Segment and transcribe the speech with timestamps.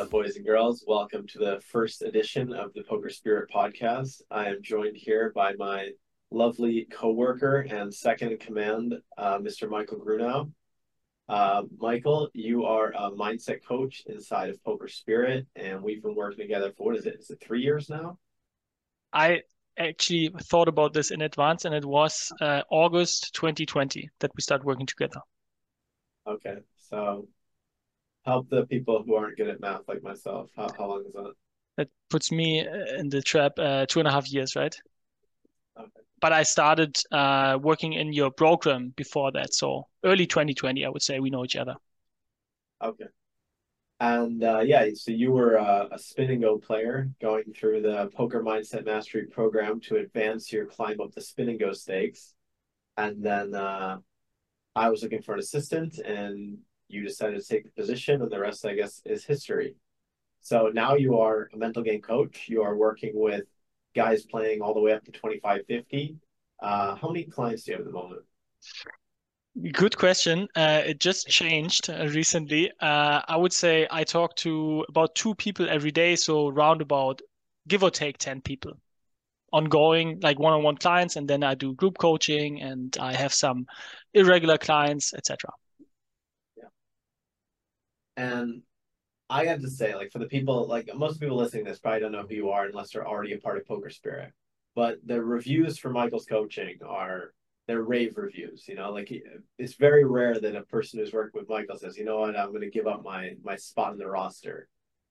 [0.00, 0.82] up, boys and girls?
[0.86, 4.22] Welcome to the first edition of the Poker Spirit podcast.
[4.30, 5.90] I am joined here by my
[6.30, 9.68] lovely coworker and second in command, uh, Mr.
[9.68, 10.50] Michael Grunow.
[11.28, 16.38] Uh, Michael, you are a mindset coach inside of Poker Spirit, and we've been working
[16.38, 17.16] together for what is it?
[17.20, 18.16] Is it three years now?
[19.12, 19.42] I
[19.78, 24.64] actually thought about this in advance, and it was uh, August 2020 that we started
[24.64, 25.20] working together.
[26.26, 26.56] Okay,
[26.88, 27.28] so
[28.24, 30.50] help the people who aren't good at math like myself.
[30.56, 31.32] How, how long is that?
[31.76, 34.76] That puts me uh, in the trap uh, two and a half years, right?
[35.78, 35.88] Okay.
[36.20, 41.02] But I started uh, working in your program before that, so early 2020, I would
[41.02, 41.76] say we know each other.
[42.82, 43.06] Okay.
[44.00, 48.10] And uh, yeah, so you were a, a spin and go player going through the
[48.14, 52.34] Poker Mindset Mastery program to advance your climb up the spin and go stakes.
[52.96, 53.98] And then uh,
[54.74, 56.58] I was looking for an assistant, and
[56.90, 59.74] you decided to take the position, and the rest, I guess, is history.
[60.40, 62.46] So now you are a mental game coach.
[62.48, 63.44] You are working with
[63.94, 66.16] guys playing all the way up to 25, 50.
[66.62, 68.22] Uh, how many clients do you have at the moment?
[69.72, 70.46] Good question.
[70.54, 72.70] Uh, it just changed uh, recently.
[72.80, 77.20] Uh, I would say I talk to about two people every day, so round about
[77.66, 78.72] give or take 10 people
[79.52, 81.16] ongoing, like one on one clients.
[81.16, 83.66] And then I do group coaching and I have some
[84.14, 85.50] irregular clients, etc.
[88.20, 88.62] And
[89.30, 92.00] I have to say, like for the people, like most people listening to this probably
[92.00, 94.32] don't know who you are unless they're already a part of Poker Spirit.
[94.74, 97.32] But the reviews for Michael's coaching are
[97.66, 98.66] they're rave reviews.
[98.68, 99.10] You know, like
[99.58, 102.50] it's very rare that a person who's worked with Michael says, you know what, I'm
[102.50, 104.68] going to give up my my spot in the roster.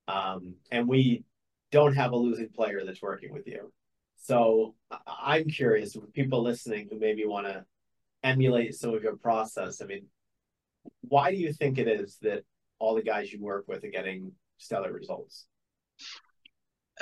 [0.08, 1.24] Um, and we
[1.72, 3.72] don't have a losing player that's working with you.
[4.18, 4.76] So
[5.08, 7.66] I'm curious, with people listening who maybe want to
[8.24, 9.82] emulate some of your process.
[9.82, 10.06] I mean,
[11.02, 12.44] why do you think it is that
[12.80, 15.46] all the guys you work with are getting stellar results?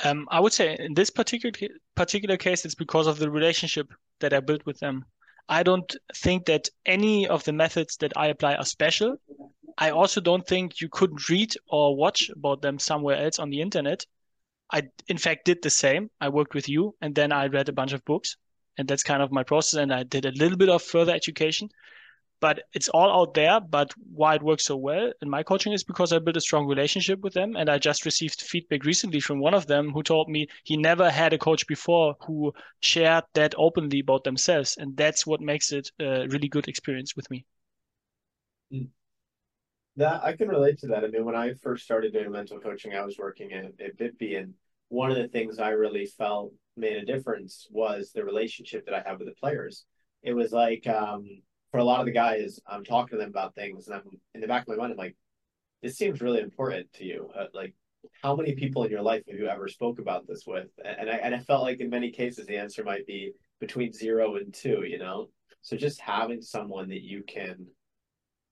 [0.04, 1.54] Um, I would say in this particular
[1.96, 5.06] particular case, it's because of the relationship that I built with them.
[5.50, 9.18] I don't think that any of the methods that I apply are special.
[9.78, 13.62] I also don't think you could read or watch about them somewhere else on the
[13.62, 14.06] internet.
[14.72, 16.10] I, in fact, did the same.
[16.20, 18.36] I worked with you and then I read a bunch of books,
[18.78, 19.80] and that's kind of my process.
[19.80, 21.70] And I did a little bit of further education
[22.40, 23.60] but it's all out there.
[23.60, 26.68] But why it works so well in my coaching is because I built a strong
[26.68, 27.56] relationship with them.
[27.56, 31.10] And I just received feedback recently from one of them who told me he never
[31.10, 34.78] had a coach before who shared that openly about themselves.
[34.78, 37.46] And that's what makes it a really good experience with me.
[38.74, 38.90] Mm.
[39.98, 41.04] That I can relate to that.
[41.04, 44.38] I mean, when I first started doing mental coaching, I was working at, at Bitby,
[44.38, 44.54] and
[44.90, 49.04] one of the things I really felt made a difference was the relationship that I
[49.10, 49.86] have with the players.
[50.22, 53.56] It was like um, for a lot of the guys, I'm talking to them about
[53.56, 55.16] things, and I'm in the back of my mind, I'm like,
[55.84, 57.30] this seems really important to you.
[57.38, 57.76] Uh, like,
[58.24, 60.68] how many people in your life have you ever spoke about this with?
[60.84, 64.38] And I and I felt like in many cases the answer might be between zero
[64.38, 64.84] and two.
[64.88, 65.30] You know,
[65.62, 67.68] so just having someone that you can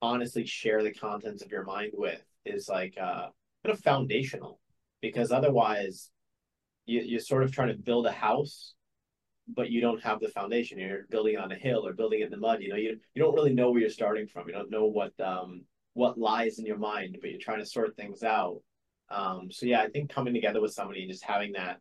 [0.02, 3.28] honestly share the contents of your mind with is like uh,
[3.64, 4.60] kind of foundational,
[5.00, 6.10] because otherwise,
[6.84, 8.74] you you're sort of trying to build a house
[9.48, 10.78] but you don't have the foundation.
[10.78, 12.62] You're building on a hill or building in the mud.
[12.62, 14.48] You know, you you don't really know where you're starting from.
[14.48, 15.62] You don't know what um
[15.94, 18.60] what lies in your mind, but you're trying to sort things out.
[19.08, 21.78] Um, so yeah, I think coming together with somebody and just having that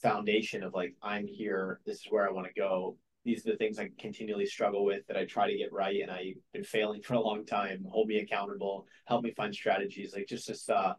[0.00, 2.96] foundation of like, I'm here, this is where I want to go.
[3.24, 6.12] These are the things I continually struggle with that I try to get right and
[6.12, 7.84] I've been failing for a long time.
[7.90, 10.94] Hold me accountable, help me find strategies, like just this uh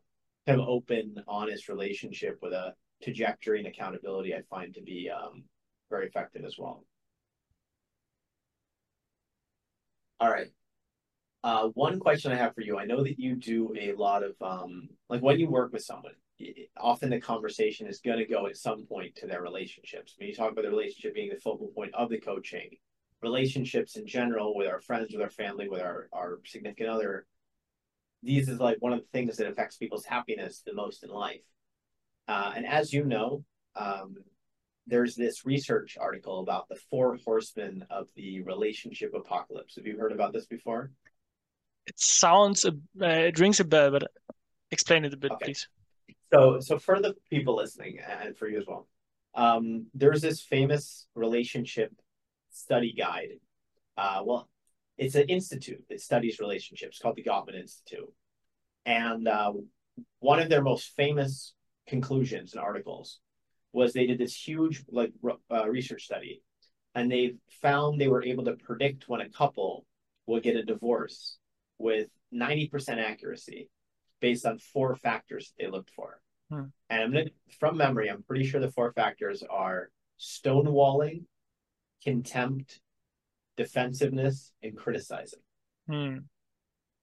[0.45, 5.43] kind of open, honest relationship with a trajectory and accountability I find to be um
[5.89, 6.83] very effective as well.
[10.19, 10.47] All right.
[11.43, 12.77] Uh, one question I have for you.
[12.77, 16.13] I know that you do a lot of um, like when you work with someone,
[16.75, 20.15] often the conversation is going to go at some point to their relationships.
[20.17, 22.71] When you talk about the relationship being the focal point of the coaching,
[23.21, 27.25] relationships in general with our friends, with our family, with our, our significant other.
[28.23, 31.41] These is like one of the things that affects people's happiness the most in life.
[32.27, 33.43] Uh, and as you know,
[33.75, 34.15] um,
[34.87, 39.75] there's this research article about the four horsemen of the relationship apocalypse.
[39.75, 40.91] Have you heard about this before?
[41.85, 44.11] It sounds, uh, it rings a bell, but
[44.71, 45.45] explain it a bit, okay.
[45.45, 45.67] please.
[46.33, 48.87] So, so for the people listening and for you as well,
[49.35, 51.93] um, there's this famous relationship
[52.49, 53.39] study guide.
[53.97, 54.49] Uh, well,
[54.97, 58.11] it's an institute that studies relationships called the Gottman Institute.
[58.85, 59.53] And uh,
[60.19, 61.53] one of their most famous
[61.87, 63.19] conclusions and articles
[63.73, 65.11] was they did this huge like
[65.51, 66.41] uh, research study,
[66.95, 69.85] and they found they were able to predict when a couple
[70.25, 71.37] would get a divorce
[71.77, 73.69] with 90% accuracy.
[74.19, 76.19] based on four factors they looked for.
[76.49, 76.65] Hmm.
[76.89, 77.25] And I'm gonna,
[77.59, 81.25] from memory, I'm pretty sure the four factors are stonewalling,
[82.03, 82.79] contempt,
[83.57, 85.39] defensiveness, and criticizing.
[85.87, 86.17] Hmm.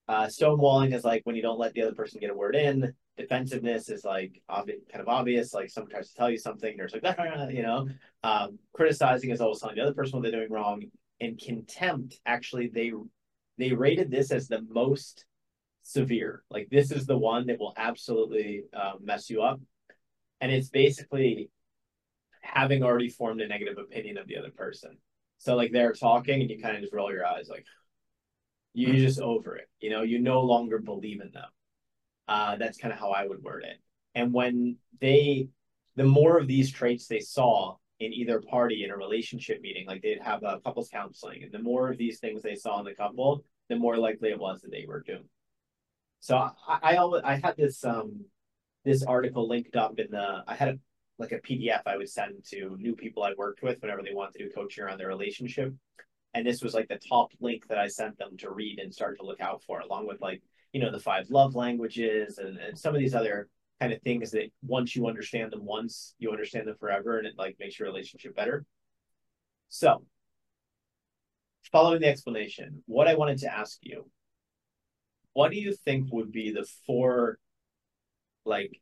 [0.06, 2.92] Uh, stonewalling is like when you don't let the other person get a word in.
[3.16, 6.94] Defensiveness is like obvious, kind of obvious, like someone tries to tell you something, there's
[6.94, 7.16] like,
[7.50, 7.88] you know.
[8.22, 10.82] Um, criticizing is always telling the other person what they're doing wrong.
[11.20, 12.92] And contempt, actually, they
[13.56, 15.24] they rated this as the most
[15.82, 16.42] severe.
[16.50, 19.60] Like this is the one that will absolutely uh, mess you up.
[20.40, 21.50] And it's basically
[22.42, 24.98] having already formed a negative opinion of the other person.
[25.38, 27.64] So like they're talking and you kind of just roll your eyes like
[28.74, 28.98] you mm-hmm.
[28.98, 29.68] just over it.
[29.80, 31.48] You know, you no longer believe in them.
[32.28, 33.78] Uh, that's kind of how I would word it.
[34.14, 35.48] And when they,
[35.96, 40.02] the more of these traits they saw in either party in a relationship meeting, like
[40.02, 42.94] they'd have a couples counseling, and the more of these things they saw in the
[42.94, 45.28] couple, the more likely it was that they were doomed.
[46.20, 48.24] So I, I always I had this um
[48.84, 50.78] this article linked up in the I had a,
[51.18, 54.38] like a PDF I would send to new people I worked with whenever they wanted
[54.38, 55.72] to do coaching around their relationship.
[56.34, 59.18] And this was like the top link that I sent them to read and start
[59.18, 60.42] to look out for, along with like,
[60.72, 63.48] you know, the five love languages and, and some of these other
[63.80, 67.34] kind of things that once you understand them once, you understand them forever and it
[67.38, 68.64] like makes your relationship better.
[69.68, 70.04] So
[71.70, 74.10] following the explanation, what I wanted to ask you,
[75.32, 77.38] what do you think would be the four
[78.44, 78.80] like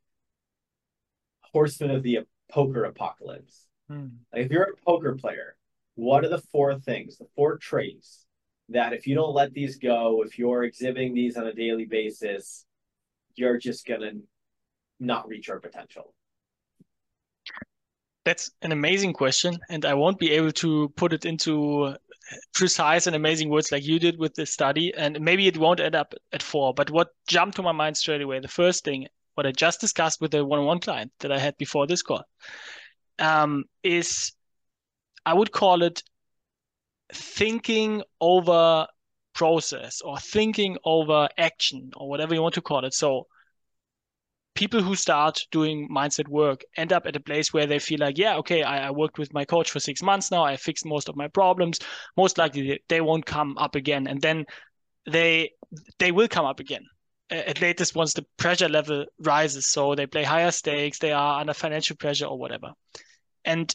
[1.41, 2.21] horsemen of the
[2.51, 3.67] poker apocalypse?
[3.89, 4.09] Hmm.
[4.33, 5.57] Like if you're a poker player,
[5.95, 8.25] what are the four things, the four traits
[8.69, 12.65] that if you don't let these go, if you're exhibiting these on a daily basis,
[13.35, 14.13] you're just gonna
[15.01, 16.15] not reach your potential?
[18.25, 21.97] That's an amazing question, and I won't be able to put it into
[22.55, 24.95] precise and amazing words like you did with this study.
[24.95, 26.73] And maybe it won't end up at four.
[26.75, 30.21] But what jumped to my mind straight away, the first thing, what I just discussed
[30.21, 32.25] with the one-on-one client that I had before this call,
[33.19, 34.33] um, is
[35.25, 36.03] I would call it
[37.13, 38.87] thinking over
[39.35, 42.95] process or thinking over action or whatever you want to call it.
[42.95, 43.27] So
[44.55, 48.19] people who start doing mindset work end up at a place where they feel like,
[48.19, 50.45] yeah, okay, I, I, worked with my coach for six months now.
[50.45, 51.79] I fixed most of my problems.
[52.17, 54.07] Most likely they won't come up again.
[54.07, 54.45] And then
[55.11, 55.53] they
[55.99, 56.87] they will come up again
[57.31, 59.67] at latest once the pressure level rises.
[59.67, 62.73] So they play higher stakes, they are under financial pressure or whatever.
[63.45, 63.75] And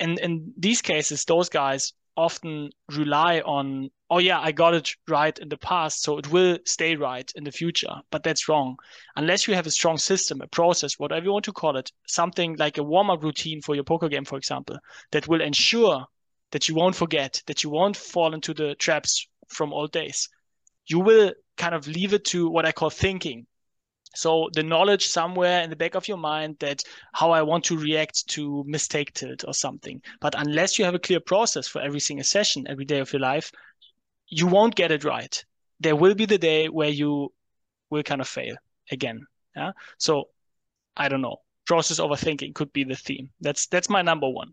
[0.00, 5.38] in in these cases, those guys often rely on, oh yeah, I got it right
[5.38, 7.94] in the past, so it will stay right in the future.
[8.10, 8.76] But that's wrong.
[9.16, 12.56] Unless you have a strong system, a process, whatever you want to call it, something
[12.56, 14.78] like a warm-up routine for your poker game, for example,
[15.12, 16.06] that will ensure
[16.52, 20.28] that you won't forget, that you won't fall into the traps from old days.
[20.86, 23.46] You will kind of leave it to what I call thinking.
[24.16, 26.82] So the knowledge somewhere in the back of your mind that
[27.12, 30.00] how I want to react to mistake tilt or something.
[30.20, 33.20] But unless you have a clear process for every single session, every day of your
[33.20, 33.52] life,
[34.28, 35.44] you won't get it right.
[35.80, 37.32] There will be the day where you
[37.90, 38.56] will kind of fail
[38.90, 39.26] again.
[39.54, 39.72] Yeah.
[39.98, 40.28] So
[40.96, 41.38] I don't know.
[41.66, 43.30] Process overthinking could be the theme.
[43.40, 44.52] That's that's my number one.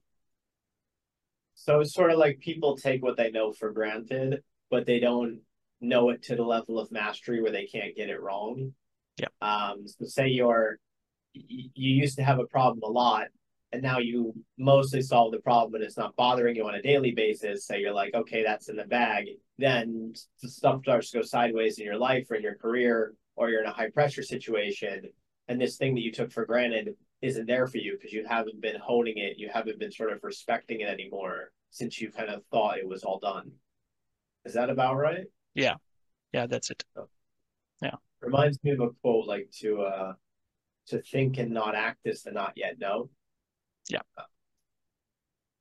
[1.55, 5.39] So it's sort of like people take what they know for granted, but they don't
[5.79, 8.73] know it to the level of mastery where they can't get it wrong.
[9.17, 9.27] Yeah.
[9.41, 10.77] Um, so say you're
[11.33, 13.27] you used to have a problem a lot
[13.73, 17.11] and now you mostly solve the problem and it's not bothering you on a daily
[17.11, 17.65] basis.
[17.65, 19.25] so you're like, okay, that's in the bag.
[19.57, 23.63] Then stuff starts to go sideways in your life or in your career, or you're
[23.63, 25.09] in a high pressure situation,
[25.47, 26.89] and this thing that you took for granted
[27.23, 30.19] isn't there for you because you haven't been honing it, you haven't been sort of
[30.21, 33.51] respecting it anymore since you kind of thought it was all done.
[34.45, 35.25] Is that about right?
[35.55, 35.75] Yeah.
[36.31, 36.83] Yeah, that's it.
[36.95, 37.07] Oh.
[37.81, 40.13] Yeah reminds me of a quote like to uh
[40.87, 43.09] to think and not act is to not yet know.
[43.89, 43.99] Yeah.
[44.17, 44.23] Uh,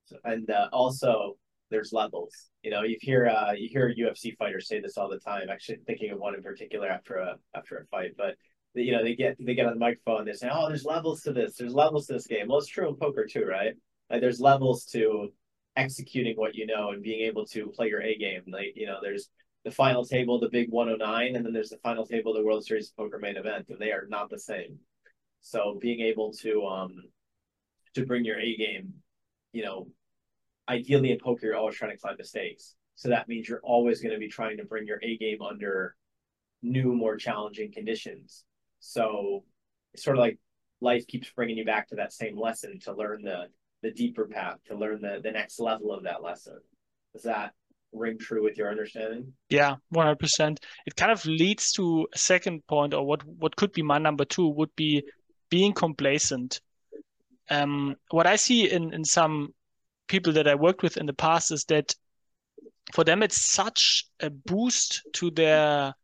[0.06, 1.36] so, and uh, also
[1.70, 2.50] there's levels.
[2.62, 5.48] You know, you hear uh you hear UFC fighters say this all the time.
[5.50, 8.36] Actually, thinking of one in particular after a after a fight, but
[8.74, 11.22] you know they get they get on the microphone and they say, "Oh, there's levels
[11.22, 11.56] to this.
[11.56, 13.74] There's levels to this game." Well, it's true in poker too, right?
[14.10, 15.32] Like there's levels to
[15.76, 18.42] executing what you know and being able to play your A game.
[18.46, 19.28] Like you know, there's
[19.64, 22.90] the final table, the big 109, and then there's the final table, the World Series
[22.90, 24.78] Poker main event, and they are not the same.
[25.40, 26.96] So being able to um
[27.94, 28.94] to bring your A game,
[29.52, 29.88] you know,
[30.68, 32.74] ideally in poker, you're always trying to climb the stakes.
[32.94, 35.96] So that means you're always going to be trying to bring your A game under
[36.62, 38.44] new, more challenging conditions.
[38.80, 39.44] So
[39.92, 40.38] it's sort of like
[40.80, 43.46] life keeps bringing you back to that same lesson to learn the
[43.82, 46.58] the deeper path, to learn the the next level of that lesson.
[47.14, 47.52] Is that
[47.92, 49.32] ring true with your understanding?
[49.48, 50.58] Yeah, 100%.
[50.86, 54.24] It kind of leads to a second point, or what, what could be my number
[54.24, 55.02] two would be
[55.50, 56.60] being complacent.
[57.50, 59.54] Um, what I see in, in some
[60.08, 61.94] people that I worked with in the past is that
[62.94, 65.94] for them it's such a boost to their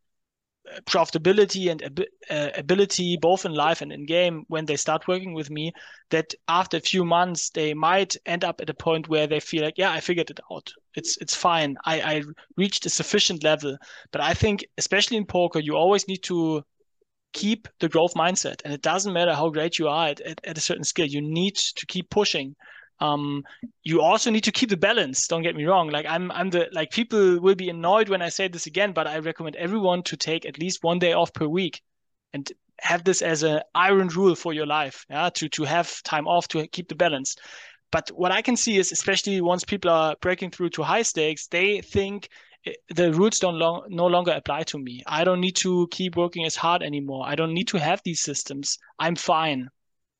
[0.84, 5.34] profitability and ab- uh, ability both in life and in game when they start working
[5.34, 5.72] with me
[6.10, 9.62] that after a few months they might end up at a point where they feel
[9.64, 10.72] like yeah i figured it out.
[10.94, 11.76] It's it's fine.
[11.84, 12.22] I i
[12.56, 13.76] reached a sufficient level.
[14.12, 16.62] But i think especially in poker you always need to
[17.32, 18.60] keep the growth mindset.
[18.64, 21.20] And it doesn't matter how great you are at, at, at a certain skill you
[21.20, 22.56] need to keep pushing
[23.00, 23.44] um,
[23.82, 25.26] you also need to keep the balance.
[25.28, 25.88] Don't get me wrong.
[25.88, 29.06] Like I'm, I'm the like people will be annoyed when I say this again, but
[29.06, 31.82] I recommend everyone to take at least one day off per week,
[32.32, 32.50] and
[32.80, 35.04] have this as an iron rule for your life.
[35.10, 37.36] Yeah, to to have time off to keep the balance.
[37.90, 41.46] But what I can see is, especially once people are breaking through to high stakes,
[41.46, 42.28] they think
[42.66, 45.02] eh, the rules don't long, no longer apply to me.
[45.06, 47.24] I don't need to keep working as hard anymore.
[47.26, 48.78] I don't need to have these systems.
[48.98, 49.70] I'm fine.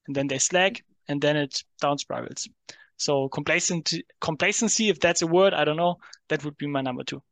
[0.07, 2.49] And then they slack, and then it down spirals.
[2.97, 5.97] So complacency, complacency, if that's a word, I don't know.
[6.29, 7.23] That would be my number two.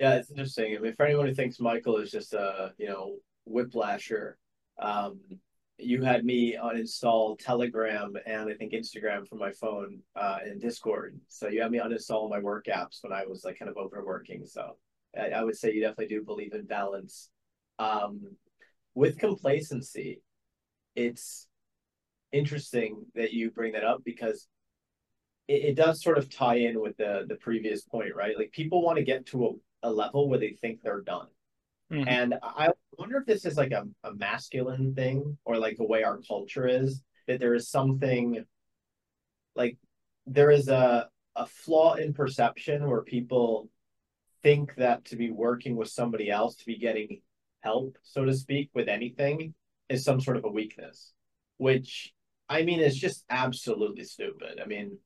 [0.00, 0.76] Yeah, it's interesting.
[0.76, 3.16] I mean, for anyone who thinks Michael is just a you know
[3.48, 4.34] whiplasher,
[4.80, 5.20] um,
[5.78, 11.18] you had me uninstall Telegram and I think Instagram from my phone uh, and Discord.
[11.28, 14.44] So you had me uninstall my work apps when I was like kind of overworking.
[14.46, 14.76] So
[15.16, 17.30] I, I would say you definitely do believe in balance.
[17.78, 18.36] Um,
[18.94, 20.20] with complacency,
[20.96, 21.47] it's
[22.32, 24.48] interesting that you bring that up because
[25.46, 28.36] it, it does sort of tie in with the the previous point, right?
[28.36, 29.46] Like people want to get to
[29.82, 31.28] a, a level where they think they're done.
[31.92, 32.08] Mm-hmm.
[32.08, 36.02] And I wonder if this is like a, a masculine thing or like the way
[36.02, 38.44] our culture is, that there is something
[39.56, 39.78] like
[40.26, 43.70] there is a a flaw in perception where people
[44.42, 47.20] think that to be working with somebody else, to be getting
[47.60, 49.54] help, so to speak, with anything
[49.88, 51.12] is some sort of a weakness,
[51.56, 52.12] which
[52.48, 54.60] I mean, it's just absolutely stupid.
[54.62, 54.98] I mean,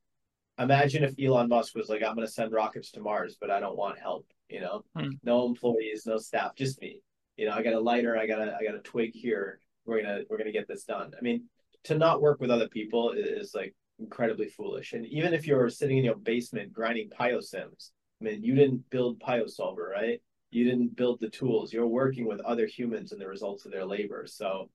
[0.59, 3.61] imagine if Elon Musk was like, I'm going to send rockets to Mars, but I
[3.61, 5.11] don't want help, you know, hmm.
[5.23, 7.01] no employees, no staff, just me.
[7.37, 9.59] You know, I got a lighter, I got a, I got a twig here.
[9.85, 11.13] We're going to, we're going to get this done.
[11.19, 11.45] I mean,
[11.85, 14.93] to not work with other people is, is like incredibly foolish.
[14.93, 19.21] And even if you're sitting in your basement grinding PioSims, I mean, you didn't build
[19.21, 20.21] PioSolver, right?
[20.51, 21.73] You didn't build the tools.
[21.73, 24.27] You're working with other humans and the results of their labor.
[24.27, 24.71] So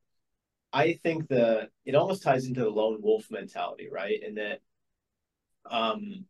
[0.73, 4.21] I think the it almost ties into the lone wolf mentality, right?
[4.21, 4.59] In that
[5.69, 6.25] um,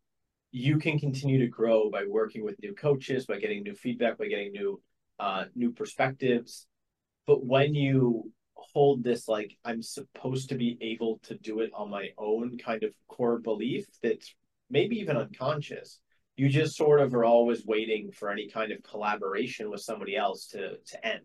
[0.50, 4.26] you can continue to grow by working with new coaches, by getting new feedback, by
[4.26, 4.80] getting new
[5.18, 6.66] uh, new perspectives.
[7.26, 11.90] But when you hold this like I'm supposed to be able to do it on
[11.90, 14.34] my own kind of core belief that's
[14.70, 16.00] maybe even unconscious,
[16.36, 20.46] you just sort of are always waiting for any kind of collaboration with somebody else
[20.48, 21.22] to to end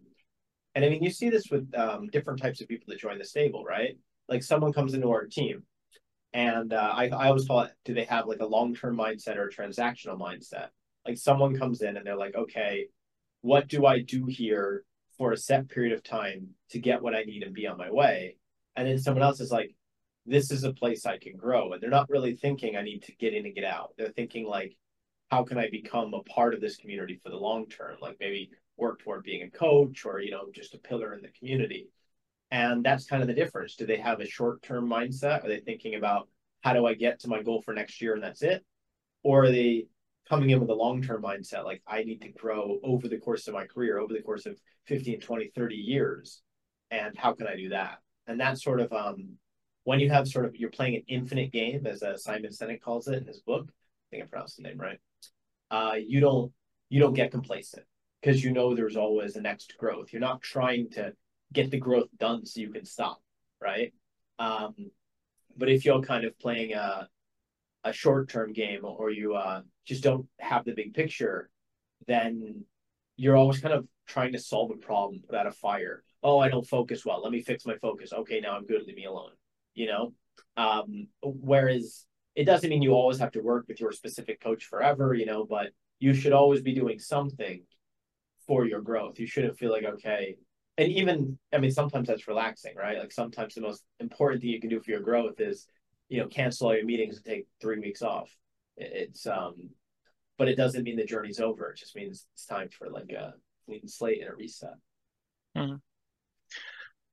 [0.75, 3.25] and I mean, you see this with um, different types of people that join the
[3.25, 3.97] stable, right?
[4.27, 5.63] Like someone comes into our team,
[6.33, 9.37] and uh, I, I always call it, do they have like a long term mindset
[9.37, 10.69] or a transactional mindset?
[11.07, 12.87] Like someone comes in and they're like, okay,
[13.41, 14.83] what do I do here
[15.17, 17.91] for a set period of time to get what I need and be on my
[17.91, 18.37] way?
[18.75, 19.75] And then someone else is like,
[20.25, 21.73] this is a place I can grow.
[21.73, 23.93] And they're not really thinking I need to get in and get out.
[23.97, 24.75] They're thinking like,
[25.29, 27.97] how can I become a part of this community for the long term?
[28.01, 31.29] Like maybe work toward being a coach or you know just a pillar in the
[31.39, 31.89] community.
[32.51, 33.75] And that's kind of the difference.
[33.75, 35.43] Do they have a short-term mindset?
[35.43, 36.29] Are they thinking about
[36.61, 38.63] how do i get to my goal for next year and that's it?
[39.23, 39.87] Or are they
[40.29, 43.53] coming in with a long-term mindset like i need to grow over the course of
[43.53, 46.41] my career over the course of 15 20 30 years
[46.91, 47.97] and how can i do that?
[48.27, 49.37] And that's sort of um
[49.83, 53.07] when you have sort of you're playing an infinite game as uh, simon sinek calls
[53.07, 54.99] it in his book i think i pronounced the name right
[55.71, 56.51] uh you don't
[56.89, 57.85] you don't get complacent
[58.23, 60.13] because you know there's always the next growth.
[60.13, 61.13] You're not trying to
[61.51, 63.21] get the growth done so you can stop,
[63.61, 63.93] right?
[64.39, 64.73] Um,
[65.57, 67.09] but if you're kind of playing a
[67.83, 71.49] a short term game or you uh, just don't have the big picture,
[72.07, 72.63] then
[73.17, 76.03] you're always kind of trying to solve a problem, put out a fire.
[76.23, 77.21] Oh, I don't focus well.
[77.21, 78.13] Let me fix my focus.
[78.13, 78.83] Okay, now I'm good.
[78.83, 79.31] Leave me alone.
[79.75, 80.13] You know.
[80.55, 85.13] Um, whereas it doesn't mean you always have to work with your specific coach forever.
[85.13, 87.63] You know, but you should always be doing something
[88.47, 89.19] for your growth.
[89.19, 90.35] You shouldn't feel like, okay,
[90.77, 92.97] and even, I mean, sometimes that's relaxing, right?
[92.97, 95.67] Like sometimes the most important thing you can do for your growth is,
[96.09, 98.29] you know, cancel all your meetings and take three weeks off.
[98.77, 99.69] It's, um,
[100.38, 101.69] but it doesn't mean the journey's over.
[101.69, 103.33] It just means it's time for like a
[103.65, 104.73] clean slate and a reset.
[105.55, 105.75] Mm-hmm.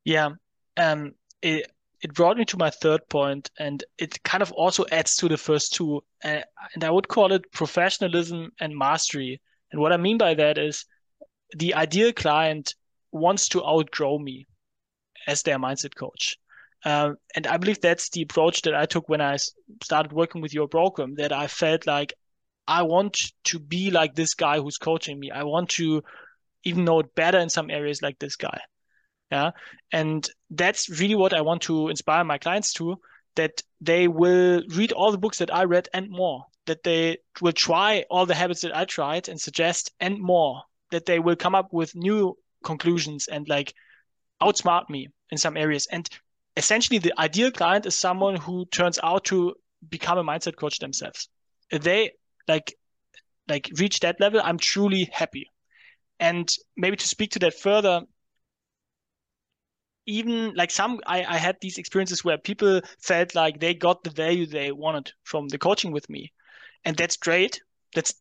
[0.04, 0.30] Yeah.
[0.78, 1.70] Um, it,
[2.02, 5.36] it brought me to my third point, and it kind of also adds to the
[5.36, 6.02] first two.
[6.24, 6.40] Uh,
[6.74, 9.42] and I would call it professionalism and mastery.
[9.70, 10.86] And what I mean by that is
[11.56, 12.74] the ideal client
[13.12, 14.46] wants to outgrow me
[15.26, 16.38] as their mindset coach.
[16.84, 19.36] Um, and I believe that's the approach that I took when I
[19.82, 22.14] started working with your program, that I felt like
[22.66, 25.30] I want to be like this guy who's coaching me.
[25.30, 26.02] I want to
[26.64, 28.60] even know it better in some areas like this guy.
[29.30, 29.50] Yeah.
[29.92, 32.96] And that's really what I want to inspire my clients to
[33.36, 37.52] that they will read all the books that I read and more, that they will
[37.52, 41.54] try all the habits that I tried and suggest and more, that they will come
[41.54, 43.74] up with new conclusions and like
[44.42, 45.86] outsmart me in some areas.
[45.90, 46.08] And
[46.56, 49.54] essentially, the ideal client is someone who turns out to
[49.88, 51.28] become a mindset coach themselves.
[51.70, 52.12] If they
[52.48, 52.74] like
[53.48, 55.46] like reach that level, I'm truly happy.
[56.18, 58.02] And maybe to speak to that further,
[60.06, 64.10] even like some I, I had these experiences where people felt like they got the
[64.10, 66.32] value they wanted from the coaching with me
[66.84, 67.60] and that's great
[67.94, 68.14] that's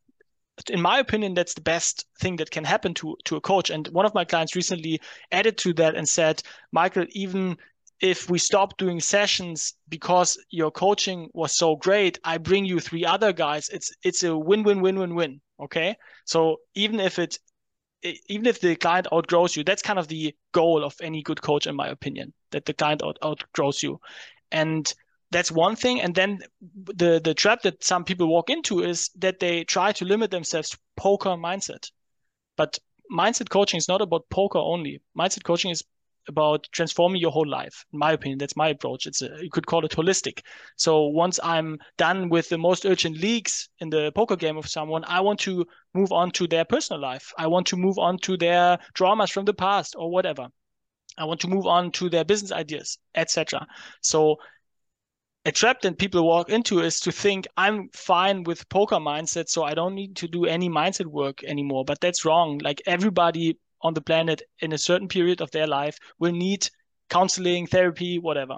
[0.69, 3.69] in my opinion that's the best thing that can happen to to a coach.
[3.69, 4.99] And one of my clients recently
[5.31, 7.57] added to that and said michael even
[8.01, 13.05] if we stop doing sessions because your coaching was so great i bring you three
[13.05, 13.69] other guys.
[13.69, 15.41] It's it's a win win win win win.
[15.59, 15.95] Okay?
[16.25, 17.37] So even if it
[18.01, 21.67] even if the client outgrows you, that's kind of the goal of any good coach,
[21.67, 23.99] in my opinion, that the client out, outgrows you.
[24.51, 24.91] And
[25.31, 26.01] that's one thing.
[26.01, 30.05] And then the the trap that some people walk into is that they try to
[30.05, 31.91] limit themselves to poker mindset.
[32.57, 32.79] But
[33.11, 35.01] mindset coaching is not about poker only.
[35.17, 35.83] Mindset coaching is
[36.27, 37.85] about transforming your whole life.
[37.91, 39.07] In my opinion, that's my approach.
[39.07, 40.41] It's a, you could call it holistic.
[40.77, 45.03] So once I'm done with the most urgent leagues in the poker game of someone,
[45.05, 47.33] I want to move on to their personal life.
[47.37, 50.47] I want to move on to their dramas from the past or whatever.
[51.17, 53.67] I want to move on to their business ideas, etc.
[54.01, 54.37] So
[55.49, 59.63] a trap that people walk into is to think I'm fine with poker mindset, so
[59.63, 61.83] I don't need to do any mindset work anymore.
[61.85, 62.59] But that's wrong.
[62.59, 66.69] Like everybody on the planet in a certain period of their life will need
[67.09, 68.57] counseling, therapy, whatever.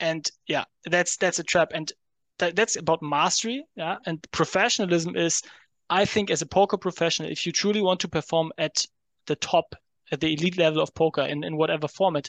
[0.00, 1.68] And yeah, that's that's a trap.
[1.72, 1.92] And
[2.40, 3.64] th- that's about mastery.
[3.76, 3.98] Yeah.
[4.06, 5.40] And professionalism is,
[5.88, 8.84] I think, as a poker professional, if you truly want to perform at
[9.26, 9.76] the top,
[10.10, 12.28] at the elite level of poker in, in whatever format,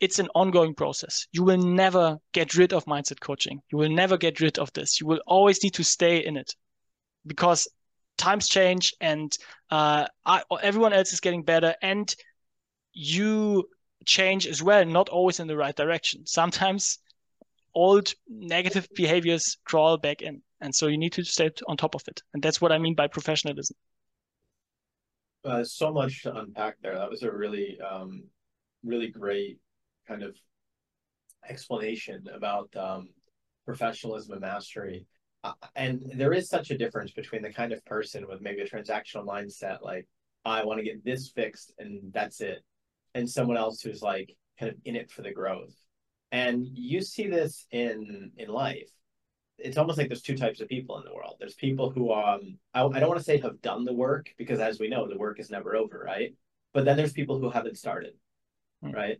[0.00, 1.26] it's an ongoing process.
[1.32, 3.60] You will never get rid of mindset coaching.
[3.70, 5.00] You will never get rid of this.
[5.00, 6.54] You will always need to stay in it
[7.26, 7.68] because
[8.16, 9.36] times change and
[9.70, 12.14] uh, I, everyone else is getting better and
[12.92, 13.68] you
[14.06, 16.98] change as well not always in the right direction sometimes
[17.74, 22.02] old negative behaviors crawl back in and so you need to stay on top of
[22.06, 23.74] it and that's what i mean by professionalism
[25.44, 28.22] uh, so much to unpack there that was a really um,
[28.84, 29.58] really great
[30.06, 30.36] kind of
[31.48, 33.08] explanation about um,
[33.64, 35.06] professionalism and mastery
[35.44, 38.68] uh, and there is such a difference between the kind of person with maybe a
[38.68, 40.08] transactional mindset, like
[40.44, 42.64] I want to get this fixed and that's it,
[43.14, 45.74] and someone else who's like kind of in it for the growth.
[46.32, 48.88] And you see this in in life.
[49.58, 51.36] It's almost like there's two types of people in the world.
[51.38, 54.60] There's people who um I, I don't want to say have done the work because
[54.60, 56.34] as we know the work is never over, right?
[56.72, 58.14] But then there's people who haven't started,
[58.82, 58.92] hmm.
[58.92, 59.18] right?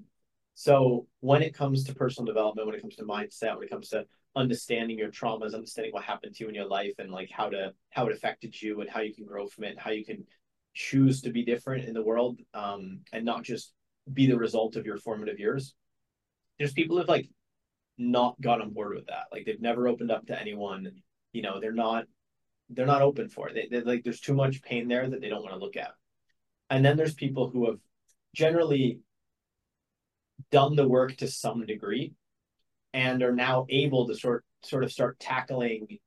[0.54, 3.88] So when it comes to personal development, when it comes to mindset, when it comes
[3.90, 7.48] to understanding your traumas, understanding what happened to you in your life and like how
[7.48, 10.24] to how it affected you and how you can grow from it, how you can
[10.74, 13.72] choose to be different in the world um, and not just
[14.12, 15.74] be the result of your formative years.
[16.58, 17.28] There's people who've like
[17.98, 19.26] not got on board with that.
[19.32, 20.90] Like they've never opened up to anyone.
[21.32, 22.04] You know, they're not
[22.70, 23.70] they're not open for it.
[23.70, 25.92] They, like there's too much pain there that they don't want to look at.
[26.70, 27.78] And then there's people who have
[28.34, 29.00] generally
[30.50, 32.14] done the work to some degree
[32.92, 35.98] and are now able to sort sort of start tackling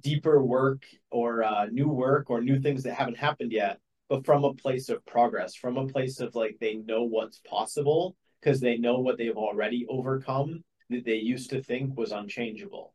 [0.00, 4.44] deeper work or uh, new work or new things that haven't happened yet, but from
[4.44, 8.76] a place of progress, from a place of like they know what's possible because they
[8.76, 12.94] know what they've already overcome that they used to think was unchangeable.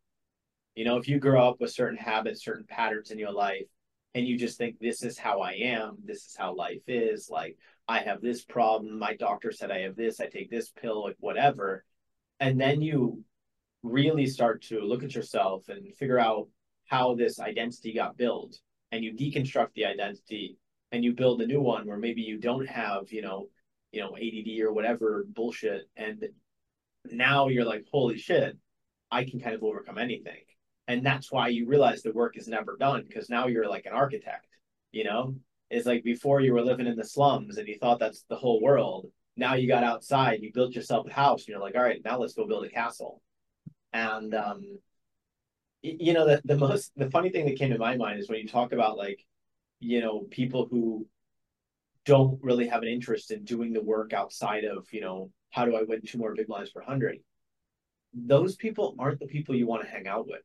[0.75, 3.65] You know, if you grow up with certain habits, certain patterns in your life,
[4.13, 7.57] and you just think this is how I am, this is how life is, like
[7.87, 11.17] I have this problem, my doctor said I have this, I take this pill, like
[11.19, 11.83] whatever,
[12.39, 13.23] and then you
[13.83, 16.47] really start to look at yourself and figure out
[16.85, 18.57] how this identity got built.
[18.91, 20.57] And you deconstruct the identity
[20.91, 23.47] and you build a new one where maybe you don't have you know
[23.93, 25.83] you know ADD or whatever bullshit.
[25.95, 26.27] And
[27.09, 28.57] now you're like holy shit
[29.09, 30.43] I can kind of overcome anything.
[30.87, 33.93] And that's why you realize the work is never done because now you're like an
[33.93, 34.47] architect
[34.91, 35.35] you know
[35.71, 38.61] it's like before you were living in the slums and you thought that's the whole
[38.61, 39.07] world
[39.37, 42.19] now you got outside, you built yourself a house, and you're like, all right, now
[42.19, 43.21] let's go build a castle.
[43.93, 44.79] And um,
[45.81, 48.39] you know, the the most the funny thing that came to my mind is when
[48.39, 49.25] you talk about like,
[49.79, 51.07] you know, people who
[52.05, 55.75] don't really have an interest in doing the work outside of, you know, how do
[55.75, 57.19] I win two more big blinds per hundred?
[58.13, 60.41] Those people aren't the people you want to hang out with.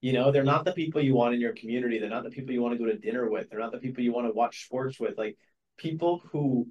[0.00, 1.98] You know, they're not the people you want in your community.
[1.98, 3.50] They're not the people you want to go to dinner with.
[3.50, 5.18] They're not the people you want to watch sports with.
[5.18, 5.36] Like
[5.76, 6.68] people who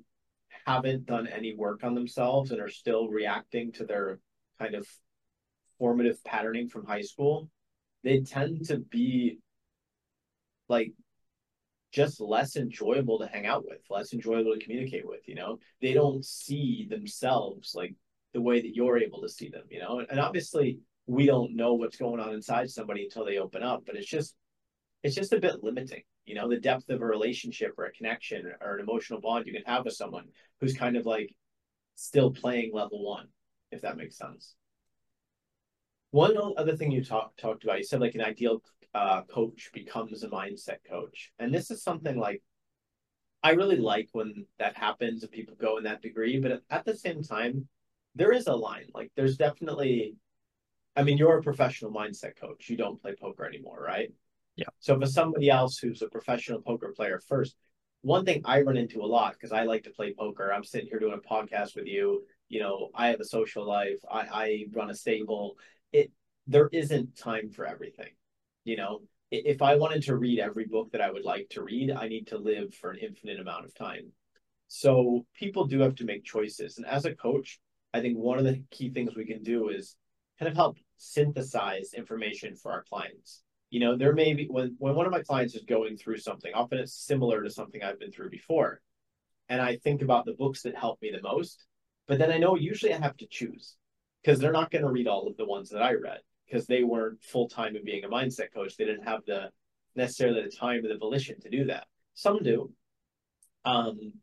[0.66, 4.20] haven't done any work on themselves and are still reacting to their
[4.60, 4.88] kind of
[5.78, 7.50] formative patterning from high school,
[8.04, 9.40] they tend to be
[10.70, 10.94] like
[11.92, 15.60] just less enjoyable to hang out with, less enjoyable to communicate with, you know?
[15.82, 17.96] They don't see themselves like
[18.34, 20.04] the way that you're able to see them, you know?
[20.10, 23.96] And obviously we don't know what's going on inside somebody until they open up, but
[23.96, 24.36] it's just
[25.04, 28.52] it's just a bit limiting, you know, the depth of a relationship or a connection
[28.62, 30.26] or an emotional bond you can have with someone
[30.60, 31.34] who's kind of like
[31.96, 33.28] still playing level one,
[33.72, 34.56] if that makes sense.
[36.12, 38.62] One other thing you talked talked about, you said like an ideal
[38.94, 42.42] uh, coach becomes a mindset coach, and this is something like
[43.44, 46.98] I really like when that happens and people go in that degree, but at the
[46.98, 47.68] same time,
[48.16, 48.88] there is a line.
[48.94, 50.16] Like there's definitely,
[50.98, 52.70] I mean, you're a professional mindset coach.
[52.70, 54.12] You don't play poker anymore, right?
[54.56, 54.66] Yeah.
[54.80, 57.56] So for somebody else who's a professional poker player first,
[58.02, 60.52] one thing I run into a lot because I like to play poker.
[60.52, 62.24] I'm sitting here doing a podcast with you.
[62.50, 64.00] You know, I have a social life.
[64.10, 65.58] I, I run a stable.
[65.92, 66.12] It
[66.48, 68.10] there isn't time for everything.
[68.64, 71.92] You know, if I wanted to read every book that I would like to read,
[71.92, 74.12] I need to live for an infinite amount of time.
[74.68, 76.78] So people do have to make choices.
[76.78, 77.60] And as a coach,
[77.94, 79.96] I think one of the key things we can do is
[80.40, 83.44] kind of help synthesize information for our clients.
[83.70, 86.54] You know, there may be when when one of my clients is going through something,
[86.54, 88.82] often it's similar to something I've been through before.
[89.50, 91.66] And I think about the books that help me the most,
[92.08, 93.76] but then I know usually I have to choose
[94.22, 96.84] because they're not going to read all of the ones that I read because they
[96.84, 98.76] weren't full time in being a mindset coach.
[98.76, 99.50] They didn't have the
[99.96, 101.88] necessarily the time or the volition to do that.
[102.14, 102.72] Some do.
[103.66, 104.14] Um,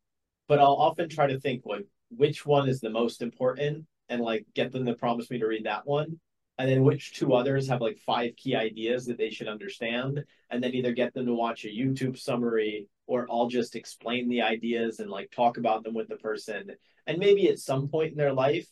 [0.48, 4.46] but I'll often try to think like which one is the most important and like
[4.54, 6.18] get them to promise me to read that one.
[6.56, 10.62] And then which two others have like five key ideas that they should understand, and
[10.62, 15.00] then either get them to watch a YouTube summary or I'll just explain the ideas
[15.00, 16.70] and like talk about them with the person.
[17.06, 18.66] And maybe at some point in their life,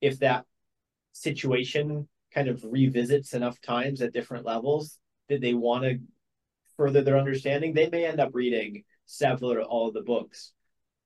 [0.00, 0.44] if that
[1.12, 5.98] situation kind of revisits enough times at different levels that they want to
[6.76, 10.52] further their understanding, they may end up reading several or all of the books,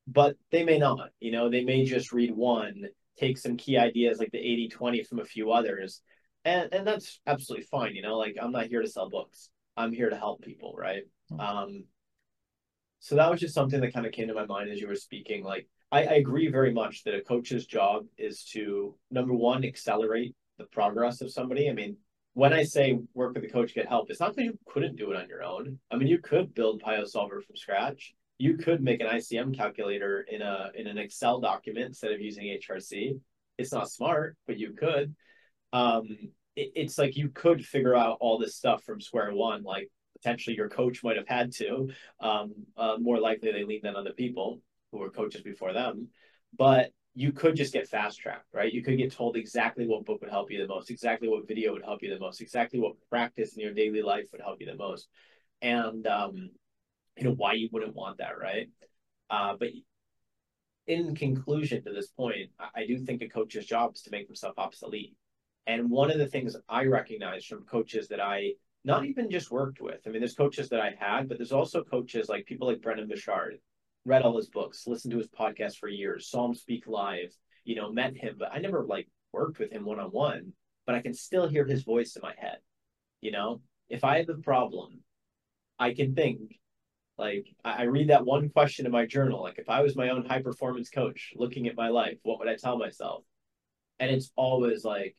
[0.06, 1.10] but they may not.
[1.20, 2.86] You know, they may just read one,
[3.18, 6.00] take some key ideas like the 80 20 from a few others.
[6.44, 7.94] And, and that's absolutely fine.
[7.94, 11.02] You know, like I'm not here to sell books, I'm here to help people, right?
[11.30, 11.40] Mm-hmm.
[11.40, 11.84] Um,
[13.00, 14.94] so that was just something that kind of came to my mind as you were
[14.94, 15.42] speaking.
[15.42, 20.36] Like, I, I agree very much that a coach's job is to number one, accelerate
[20.58, 21.68] the progress of somebody.
[21.68, 21.96] I mean,
[22.34, 25.10] when I say work with a coach, get help, it's not that you couldn't do
[25.10, 25.78] it on your own.
[25.90, 28.14] I mean, you could build PioSolver from scratch.
[28.42, 32.46] You could make an ICM calculator in a in an Excel document instead of using
[32.46, 33.20] HRC.
[33.56, 35.14] It's not smart, but you could.
[35.72, 36.08] Um,
[36.56, 39.62] it, it's like you could figure out all this stuff from square one.
[39.62, 41.90] Like potentially your coach might have had to.
[42.18, 46.08] Um, uh, more likely they leaned on other people who were coaches before them.
[46.58, 48.72] But you could just get fast tracked, right?
[48.72, 51.74] You could get told exactly what book would help you the most, exactly what video
[51.74, 54.66] would help you the most, exactly what practice in your daily life would help you
[54.66, 55.06] the most,
[55.60, 56.50] and um,
[57.16, 58.68] you know why you wouldn't want that, right?
[59.30, 59.68] Uh, but
[60.86, 64.54] in conclusion to this point, I do think a coach's job is to make himself
[64.58, 65.14] obsolete.
[65.66, 68.52] And one of the things I recognize from coaches that I
[68.84, 71.84] not even just worked with, I mean, there's coaches that I had, but there's also
[71.84, 73.58] coaches like people like Brendon Burchard
[74.04, 77.32] read all his books, listened to his podcast for years, saw him speak live,
[77.64, 80.52] you know, met him, but I never like worked with him one on one,
[80.84, 82.58] but I can still hear his voice in my head.
[83.20, 85.00] You know, if I have a problem,
[85.78, 86.58] I can think
[87.22, 89.42] like I read that one question in my journal.
[89.42, 92.48] Like if I was my own high performance coach looking at my life, what would
[92.48, 93.22] I tell myself?
[94.00, 95.16] And it's always like,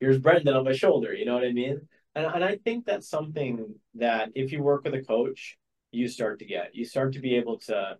[0.00, 1.14] here's Brendon on my shoulder.
[1.14, 1.82] You know what I mean?
[2.16, 5.56] And, and I think that's something that if you work with a coach,
[5.92, 6.74] you start to get.
[6.74, 7.98] You start to be able to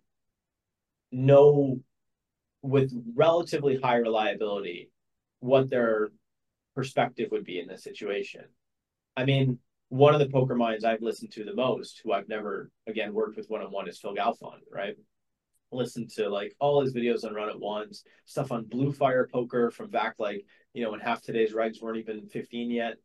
[1.11, 1.79] know
[2.61, 4.89] with relatively high reliability
[5.39, 6.11] what their
[6.75, 8.43] perspective would be in this situation.
[9.15, 9.59] I mean,
[9.93, 13.37] one of the poker minds I've listened to the most, who I've never again worked
[13.37, 14.95] with one on one, is Phil Galfond, right?
[15.71, 19.91] Listen to like all his videos on Run It Once, stuff on Bluefire Poker from
[19.91, 22.95] back like you know when half today's regs weren't even 15 yet.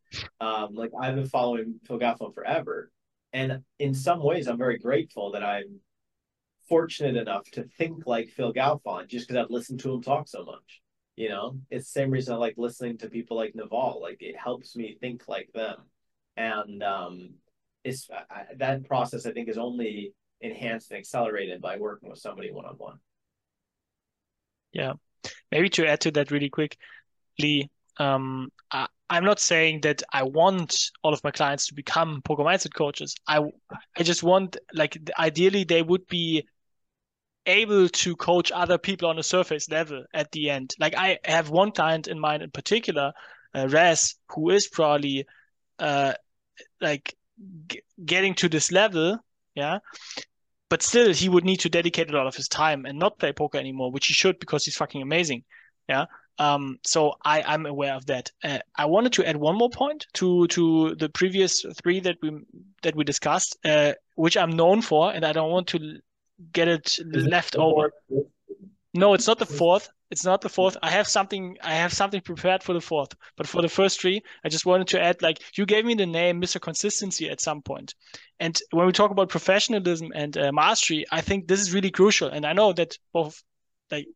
[0.40, 2.90] Um, like I've been following Phil Galfond forever,
[3.34, 5.80] and in some ways i'm very grateful that i'm
[6.68, 10.44] fortunate enough to think like Phil Galfond just because I've listened to him talk so
[10.44, 10.82] much.
[11.16, 14.00] You know, it's the same reason I like listening to people like Naval.
[14.00, 15.78] Like it helps me think like them,
[16.38, 17.30] and um,
[17.84, 22.52] it's I, that process I think is only enhanced and accelerated by working with somebody
[22.52, 22.98] one on one.
[24.72, 24.94] Yeah,
[25.50, 30.90] maybe to add to that really quickly, um, I, I'm not saying that I want
[31.02, 33.16] all of my clients to become poker mindset coaches.
[33.26, 33.40] I
[33.96, 36.46] I just want like ideally they would be
[37.46, 40.74] able to coach other people on a surface level at the end.
[40.78, 43.12] Like I have one client in mind in particular,
[43.54, 45.24] uh, Raz, who is probably
[45.78, 46.12] uh,
[46.80, 47.14] like
[47.68, 49.18] g- getting to this level,
[49.54, 49.78] yeah.
[50.70, 53.32] But still, he would need to dedicate a lot of his time and not play
[53.32, 55.44] poker anymore, which he should because he's fucking amazing,
[55.88, 56.06] yeah.
[56.38, 58.30] Um, so I I'm aware of that.
[58.44, 62.30] Uh, I wanted to add one more point to to the previous three that we
[62.82, 65.98] that we discussed, uh, which I'm known for, and I don't want to
[66.52, 67.90] get it left over.
[68.94, 69.90] No, it's not the fourth.
[70.10, 70.76] It's not the fourth.
[70.82, 71.56] I have something.
[71.62, 73.14] I have something prepared for the fourth.
[73.36, 76.06] But for the first three, I just wanted to add, like you gave me the
[76.06, 76.58] name Mr.
[76.58, 77.94] Consistency at some point,
[78.40, 82.28] and when we talk about professionalism and uh, mastery, I think this is really crucial.
[82.28, 83.42] And I know that both,
[83.90, 84.06] like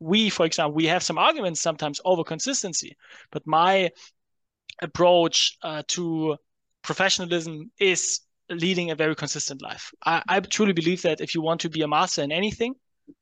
[0.00, 2.96] we, for example, we have some arguments sometimes over consistency.
[3.30, 3.90] But my
[4.80, 6.36] approach uh, to
[6.82, 9.92] professionalism is leading a very consistent life.
[10.04, 12.74] I, I truly believe that if you want to be a master in anything,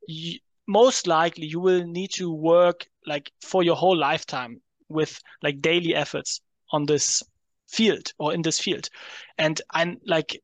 [0.07, 0.39] you,
[0.71, 5.95] most likely you will need to work like for your whole lifetime with like daily
[5.97, 7.25] efforts on this
[7.69, 8.89] field or in this field.
[9.37, 10.41] And I'm like,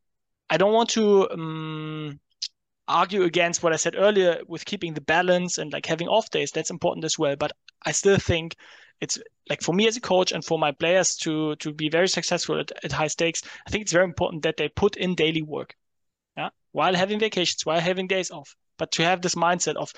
[0.51, 2.19] I don't want to um,
[2.89, 6.51] argue against what I said earlier with keeping the balance and like having off days.
[6.51, 7.37] That's important as well.
[7.37, 7.53] But
[7.85, 8.57] I still think
[9.01, 12.09] it's like for me as a coach and for my players to to be very
[12.09, 15.43] successful at, at high stakes i think it's very important that they put in daily
[15.43, 15.75] work
[16.37, 19.93] yeah while having vacations while having days off but to have this mindset of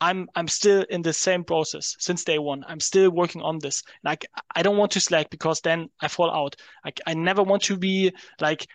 [0.00, 3.82] i'm i'm still in the same process since day one i'm still working on this
[4.02, 7.62] like i don't want to slack because then i fall out like i never want
[7.62, 8.66] to be like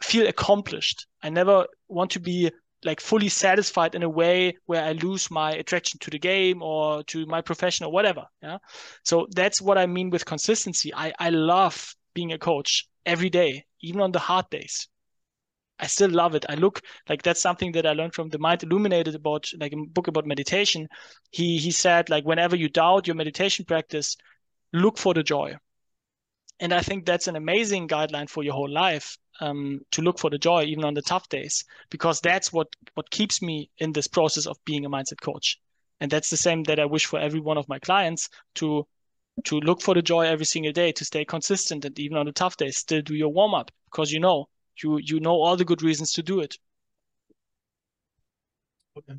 [0.00, 2.50] feel accomplished i never want to be
[2.84, 7.02] like fully satisfied in a way where I lose my attraction to the game or
[7.04, 8.24] to my profession or whatever.
[8.42, 8.58] Yeah.
[9.04, 10.92] So that's what I mean with consistency.
[10.94, 14.88] I, I love being a coach every day, even on the hard days.
[15.78, 16.46] I still love it.
[16.48, 19.76] I look like that's something that I learned from the Mind Illuminated about like a
[19.76, 20.88] book about meditation.
[21.30, 24.16] He he said like whenever you doubt your meditation practice,
[24.72, 25.56] look for the joy.
[26.60, 30.30] And I think that's an amazing guideline for your whole life um, to look for
[30.30, 34.06] the joy even on the tough days because that's what what keeps me in this
[34.06, 35.58] process of being a mindset coach
[36.00, 38.86] and that's the same that i wish for every one of my clients to
[39.44, 42.32] to look for the joy every single day to stay consistent and even on the
[42.32, 44.46] tough days still do your warm up because you know
[44.82, 46.56] you you know all the good reasons to do it
[48.96, 49.18] okay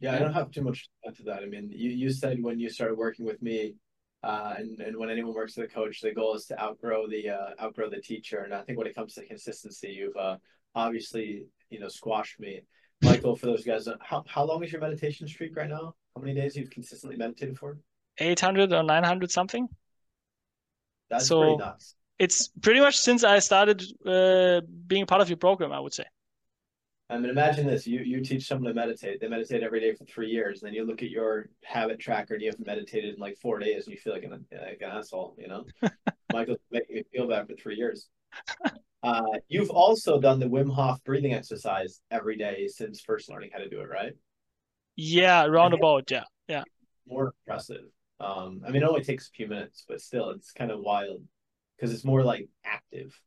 [0.00, 2.42] yeah, i don't have too much to add to that i mean you, you said
[2.42, 3.74] when you started working with me
[4.22, 7.30] uh, and, and when anyone works with a coach, the goal is to outgrow the
[7.30, 8.40] uh, outgrow the teacher.
[8.40, 10.36] And I think when it comes to consistency, you've uh,
[10.74, 12.60] obviously you know squashed me.
[13.02, 15.94] Michael, for those guys, how how long is your meditation streak right now?
[16.14, 17.78] How many days you've consistently meditated for?
[18.18, 19.68] Eight hundred or nine hundred something.
[21.08, 21.94] That's so pretty nuts.
[22.20, 26.04] It's pretty much since I started uh, being part of your program, I would say.
[27.08, 29.22] I mean, imagine this: you you teach someone to meditate.
[29.22, 30.62] They meditate every day for three years.
[30.62, 33.58] And then you look at your habit tracker, and you have meditated in like four
[33.58, 35.34] days, and you feel like an like an asshole.
[35.38, 35.64] You know,
[36.32, 38.08] Michael's making me feel bad for three years.
[39.02, 43.60] Uh, you've also done the Wim Hof breathing exercise every day since first learning how
[43.60, 44.12] to do it, right?
[44.94, 46.10] Yeah, roundabout.
[46.10, 46.64] Yeah, yeah.
[47.08, 47.86] More impressive.
[48.20, 51.22] Um, I mean, it only takes a few minutes, but still, it's kind of wild
[51.80, 53.18] because it's more like active.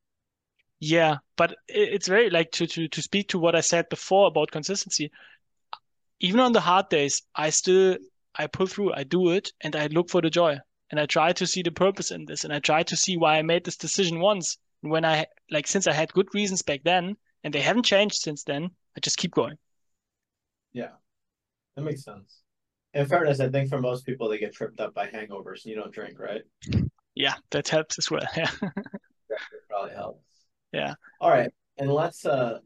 [0.79, 4.51] Yeah, but it's very like to to to speak to what I said before about
[4.51, 5.11] consistency.
[6.19, 7.97] Even on the hard days, I still
[8.35, 10.57] I pull through, I do it, and I look for the joy,
[10.91, 13.37] and I try to see the purpose in this, and I try to see why
[13.37, 14.57] I made this decision once.
[14.81, 18.43] When I like since I had good reasons back then, and they haven't changed since
[18.43, 19.57] then, I just keep going.
[20.73, 20.91] Yeah,
[21.75, 22.41] that makes sense.
[22.93, 25.63] In fairness, I think for most people, they get tripped up by hangovers.
[25.63, 26.43] And you don't drink, right?
[27.15, 28.27] Yeah, that helps as well.
[28.35, 28.49] Yeah,
[29.67, 30.19] probably helps.
[30.71, 30.93] Yeah.
[31.19, 32.59] All right, and let's uh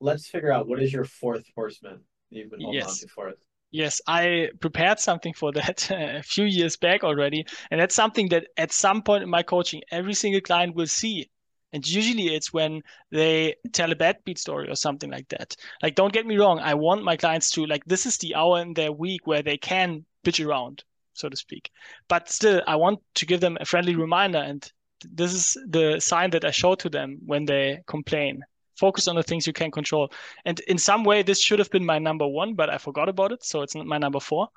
[0.00, 2.90] let's figure out what is your fourth horseman you've been holding yes.
[2.90, 3.36] on to for us.
[3.72, 8.48] Yes, I prepared something for that a few years back already, and that's something that
[8.56, 11.30] at some point in my coaching, every single client will see.
[11.72, 12.82] And usually it's when
[13.12, 15.54] they tell a bad beat story or something like that.
[15.82, 18.60] Like, don't get me wrong, I want my clients to like this is the hour
[18.60, 20.82] in their week where they can bitch around,
[21.20, 21.70] so to speak.
[22.08, 24.70] But still, I want to give them a friendly reminder and
[25.02, 28.42] this is the sign that I show to them when they complain
[28.80, 30.10] focus on the things you can control.
[30.46, 33.30] And in some way, this should have been my number one, but I forgot about
[33.30, 34.48] it, so it's not my number four.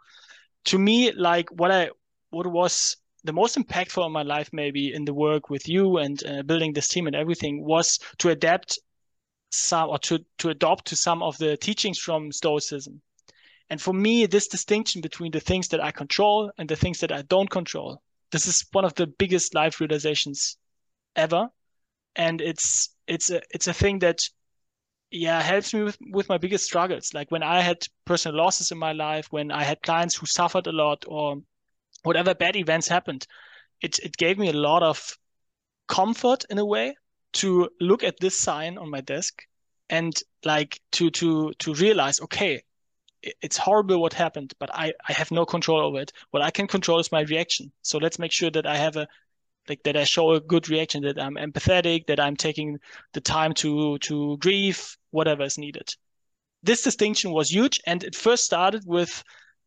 [0.65, 1.89] To me, like what I
[2.29, 6.17] what was the most impactful in my life, maybe in the work with you and
[6.25, 8.79] uh, building this team and everything, was to adapt
[9.51, 13.01] some or to to adopt to some of the teachings from Stoicism.
[13.73, 17.11] And for me, this distinction between the things that I control and the things that
[17.11, 20.59] I don't control, this is one of the biggest life realizations
[21.15, 21.49] ever.
[22.15, 24.29] And it's it's a it's a thing that
[25.09, 27.15] yeah helps me with, with my biggest struggles.
[27.15, 30.67] Like when I had personal losses in my life, when I had clients who suffered
[30.67, 31.41] a lot or
[32.03, 33.25] whatever bad events happened,
[33.81, 35.17] it it gave me a lot of
[35.87, 36.95] comfort in a way
[37.41, 39.41] to look at this sign on my desk
[39.89, 40.13] and
[40.45, 42.61] like to to to realize okay
[43.41, 46.11] it's horrible what happened but i i have no control over it.
[46.31, 47.71] What i can control is my reaction.
[47.81, 49.07] So let's make sure that i have a
[49.69, 52.79] like that i show a good reaction that i'm empathetic that i'm taking
[53.13, 55.89] the time to to grieve whatever is needed.
[56.63, 59.23] This distinction was huge and it first started with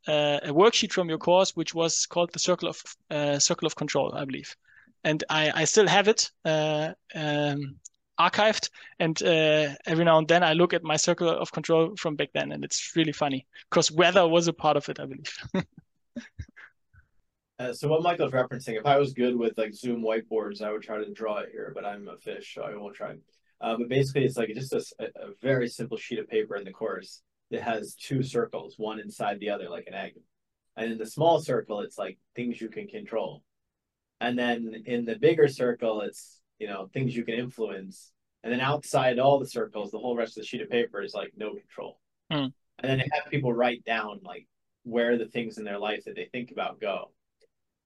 [0.09, 3.77] uh, a worksheet from your course which was called the circle of uh, circle of
[3.77, 4.55] control i believe.
[5.05, 7.77] And I, I still have it uh, um,
[8.19, 8.71] archived.
[8.99, 12.31] And uh, every now and then I look at my circle of control from back
[12.35, 15.39] then, and it's really funny because weather was a part of it, I believe.
[17.59, 20.83] uh, so what Michael's referencing, if I was good with like Zoom whiteboards, I would
[20.83, 23.15] try to draw it here, but I'm a fish, so I won't try.
[23.61, 26.73] Uh, but basically, it's like just a, a very simple sheet of paper in the
[26.73, 30.15] course that has two circles, one inside the other, like an egg.
[30.77, 33.43] And in the small circle, it's like things you can control.
[34.21, 38.13] And then in the bigger circle, it's, you know, things you can influence.
[38.43, 41.15] And then outside all the circles, the whole rest of the sheet of paper is
[41.15, 42.01] like no control.
[42.33, 42.53] Mm.
[42.79, 44.47] And then they have people write down like
[44.85, 47.13] where the things in their life that they think about go.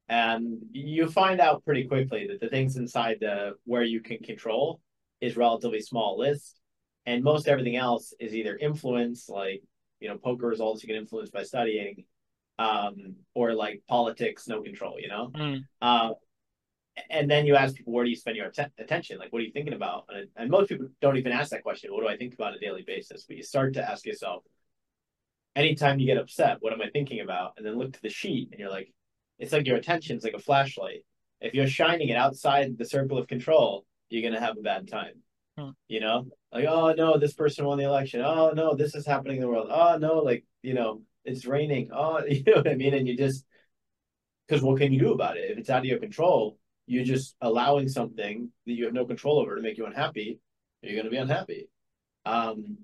[0.09, 4.81] And you find out pretty quickly that the things inside the where you can control
[5.21, 6.61] is relatively small list.
[7.07, 9.63] And most everything else is either influence, like,
[10.01, 12.05] you know, poker results you can influence by studying,
[12.59, 15.31] um, or like politics, no control, you know?
[15.35, 15.61] Mm.
[15.81, 16.11] Uh,
[17.09, 19.19] and then you ask people, where do you spend your attention?
[19.19, 20.07] Like, what are you thinking about?
[20.09, 21.93] And, and most people don't even ask that question.
[21.93, 23.25] What do I think about on a daily basis?
[23.27, 24.43] But you start to ask yourself,
[25.57, 27.55] anytime you get upset, what am I thinking about?
[27.57, 28.93] And then look to the sheet and you're like,
[29.39, 31.05] it's like your attention is like a flashlight.
[31.41, 34.89] If you're shining it outside the circle of control, you're going to have a bad
[34.89, 35.15] time.
[35.59, 35.71] Hmm.
[35.89, 38.21] You know, like, oh no, this person won the election.
[38.23, 39.69] Oh no, this is happening in the world.
[39.71, 41.91] Oh no, like, you know, it's raining.
[41.93, 42.95] Oh, you know what I mean?
[42.95, 43.45] And you just,
[44.47, 45.51] because what can you do about it?
[45.51, 46.59] If it's out of your control,
[46.91, 50.41] you're just allowing something that you have no control over to make you unhappy.
[50.83, 51.69] You're going to be unhappy.
[52.27, 52.79] Um,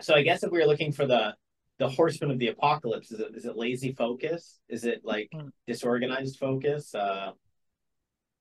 [0.00, 1.34] so I guess if we are looking for the
[1.78, 4.58] the horseman of the apocalypse, is it is it lazy focus?
[4.68, 5.50] Is it like mm.
[5.68, 6.92] disorganized focus?
[6.92, 7.30] Uh,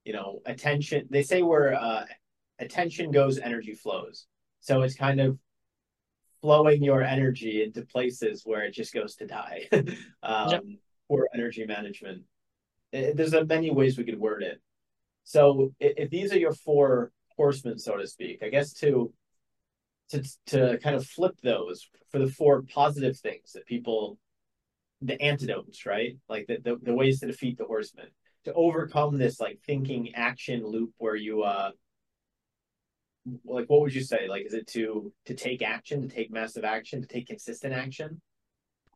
[0.04, 1.08] you know, attention.
[1.12, 2.06] They say where uh,
[2.58, 4.26] attention goes, energy flows.
[4.62, 5.38] So it's kind of
[6.42, 9.68] flowing your energy into places where it just goes to die.
[10.24, 10.64] um, yep.
[11.08, 12.24] Poor energy management.
[12.92, 14.60] It, there's a many ways we could word it.
[15.28, 19.12] So if, if these are your four horsemen, so to speak, I guess to
[20.12, 24.18] to to kind of flip those for the four positive things that people
[25.02, 26.18] the antidotes, right?
[26.30, 28.08] Like the, the, the ways to defeat the horsemen,
[28.46, 31.72] to overcome this like thinking action loop where you uh
[33.44, 34.30] like what would you say?
[34.30, 38.22] Like is it to to take action to take massive action to take consistent action?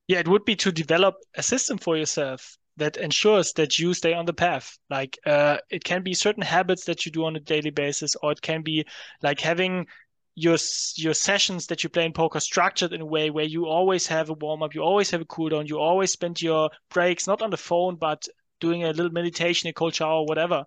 [0.08, 4.14] Yeah it would be to develop a system for yourself that ensures that you stay
[4.14, 4.78] on the path.
[4.90, 8.32] Like uh, it can be certain habits that you do on a daily basis or
[8.32, 8.86] it can be
[9.22, 9.88] like having
[10.36, 10.58] your
[10.96, 14.30] your sessions that you play in poker structured in a way where you always have
[14.30, 17.42] a warm up you always have a cool down you always spend your breaks not
[17.42, 18.26] on the phone but
[18.62, 20.64] doing a little meditation a cold shower whatever.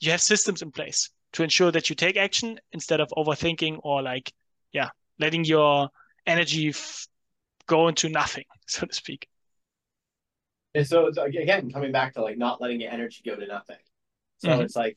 [0.00, 4.02] You have systems in place to ensure that you take action instead of overthinking or
[4.02, 4.32] like
[4.72, 4.88] yeah
[5.18, 5.90] letting your
[6.26, 7.06] energy f-
[7.66, 9.28] go into nothing so to speak
[10.74, 13.76] and so it's again coming back to like not letting your energy go to nothing.
[14.38, 14.62] So mm-hmm.
[14.62, 14.96] it's like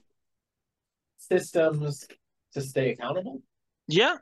[1.17, 2.07] systems
[2.53, 3.41] to stay accountable.
[3.87, 4.17] Yeah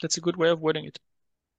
[0.00, 0.98] that's a good way of wording it.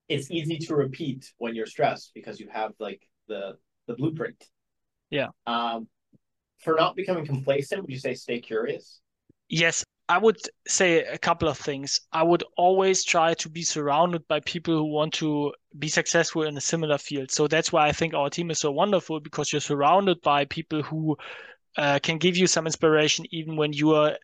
[0.08, 3.58] It's easy to repeat when you're stressed because you have like the
[3.88, 4.44] the blueprint.
[5.10, 5.28] Yeah.
[5.46, 5.88] Um
[6.60, 9.02] for not becoming complacent would you say stay curious?
[9.48, 12.02] Yes I would say a couple of things.
[12.12, 16.58] I would always try to be surrounded by people who want to be successful in
[16.58, 17.30] a similar field.
[17.30, 20.82] So that's why I think our team is so wonderful because you're surrounded by people
[20.82, 21.16] who
[21.78, 24.18] uh, can give you some inspiration even when you are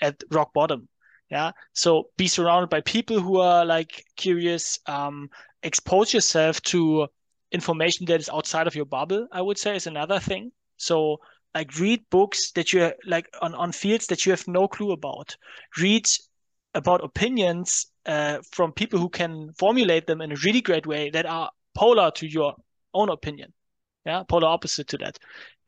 [0.00, 0.88] at rock bottom.
[1.28, 1.50] Yeah.
[1.72, 4.78] So be surrounded by people who are like curious.
[4.86, 5.28] Um,
[5.64, 7.08] expose yourself to
[7.50, 9.26] information that is outside of your bubble.
[9.32, 10.52] I would say is another thing.
[10.76, 11.18] So
[11.56, 15.34] like read books that you like on, on fields that you have no clue about.
[15.80, 16.06] Read
[16.74, 21.24] about opinions uh, from people who can formulate them in a really great way that
[21.24, 22.54] are polar to your
[22.92, 23.54] own opinion.
[24.04, 25.18] Yeah polar opposite to that.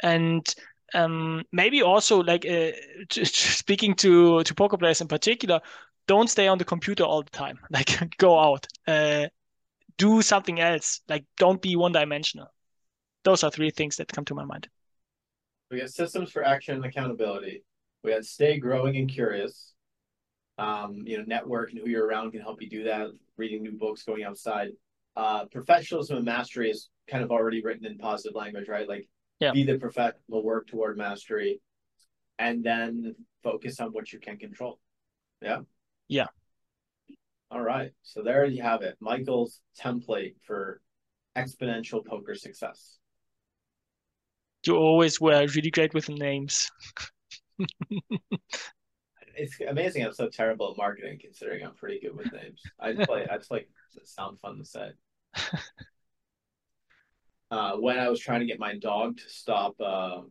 [0.00, 0.46] And
[0.92, 2.72] um, maybe also like uh,
[3.10, 5.60] speaking to to poker players in particular
[6.06, 7.58] don't stay on the computer all the time.
[7.70, 8.66] Like go out.
[8.86, 9.28] Uh,
[9.96, 11.00] do something else.
[11.08, 12.52] Like don't be one dimensional
[13.24, 14.68] those are three things that come to my mind
[15.70, 17.62] we got systems for action and accountability
[18.02, 19.74] we had stay growing and curious
[20.58, 23.72] um, you know network and who you're around can help you do that reading new
[23.72, 24.70] books going outside
[25.18, 28.88] uh, professionalism and mastery is kind of already written in positive language, right?
[28.88, 29.08] Like
[29.40, 29.50] yeah.
[29.50, 31.60] be the professional, work toward mastery,
[32.38, 34.78] and then focus on what you can control.
[35.42, 35.62] Yeah.
[36.06, 36.26] Yeah.
[37.50, 37.90] All right.
[38.02, 38.96] So there you have it.
[39.00, 40.80] Michael's template for
[41.36, 42.97] exponential poker success.
[44.66, 46.70] You always were really great with the names.
[49.38, 52.60] it's amazing I'm so terrible at marketing considering I'm pretty good with names.
[52.78, 53.68] I just play I just like
[54.04, 54.90] sound fun to say.
[57.50, 60.22] uh, when I was trying to get my dog to stop uh,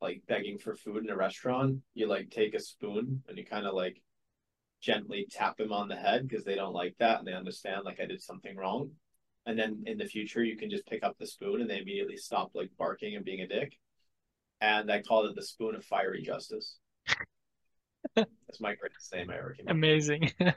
[0.00, 3.66] like begging for food in a restaurant, you like take a spoon and you kind
[3.66, 4.00] of like
[4.80, 8.00] gently tap him on the head because they don't like that and they understand like
[8.00, 8.90] I did something wrong.
[9.46, 12.16] And then in the future, you can just pick up the spoon and they immediately
[12.16, 13.76] stop like barking and being a dick.
[14.60, 16.78] And I called it the spoon of fiery justice.
[18.14, 19.68] That's my greatest name I ever came.
[19.68, 20.32] Amazing.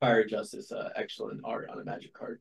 [0.00, 2.40] Fiery Justice, uh, excellent art on a magic card.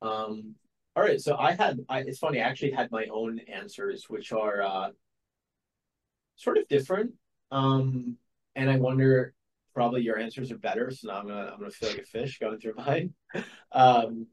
[0.00, 0.54] Um,
[0.94, 4.32] all right, so I had, I, it's funny, I actually had my own answers, which
[4.32, 4.90] are uh,
[6.36, 7.14] sort of different.
[7.50, 8.16] Um,
[8.54, 9.34] and I wonder,
[9.78, 10.90] probably your answers are better.
[10.90, 13.14] So now I'm gonna, I'm gonna feel like a fish going through mine.
[13.70, 14.26] um,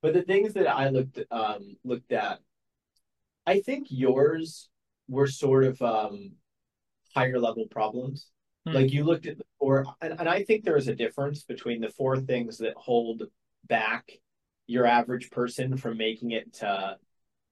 [0.00, 2.38] but the things that I looked, um, looked at,
[3.44, 4.68] I think yours
[5.08, 6.34] were sort of um,
[7.16, 8.28] higher level problems.
[8.64, 8.74] Hmm.
[8.74, 11.80] Like you looked at the four, and, and I think there is a difference between
[11.80, 13.24] the four things that hold
[13.66, 14.08] back
[14.68, 16.96] your average person from making it to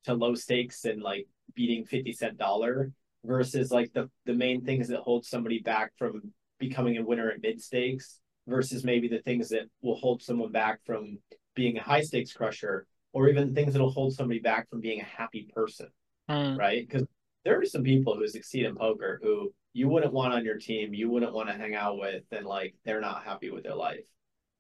[0.05, 1.27] to low stakes and like
[1.57, 2.93] beating 50 cent dollar
[3.25, 7.43] versus like the the main things that hold somebody back from becoming a winner at
[7.43, 11.19] mid stakes versus maybe the things that will hold someone back from
[11.57, 15.05] being a high stakes crusher or even things that'll hold somebody back from being a
[15.05, 15.89] happy person
[16.31, 16.57] mm.
[16.57, 17.07] right because
[17.45, 20.95] there are some people who succeed in poker who you wouldn't want on your team,
[20.95, 24.05] you wouldn't want to hang out with, and like they're not happy with their life.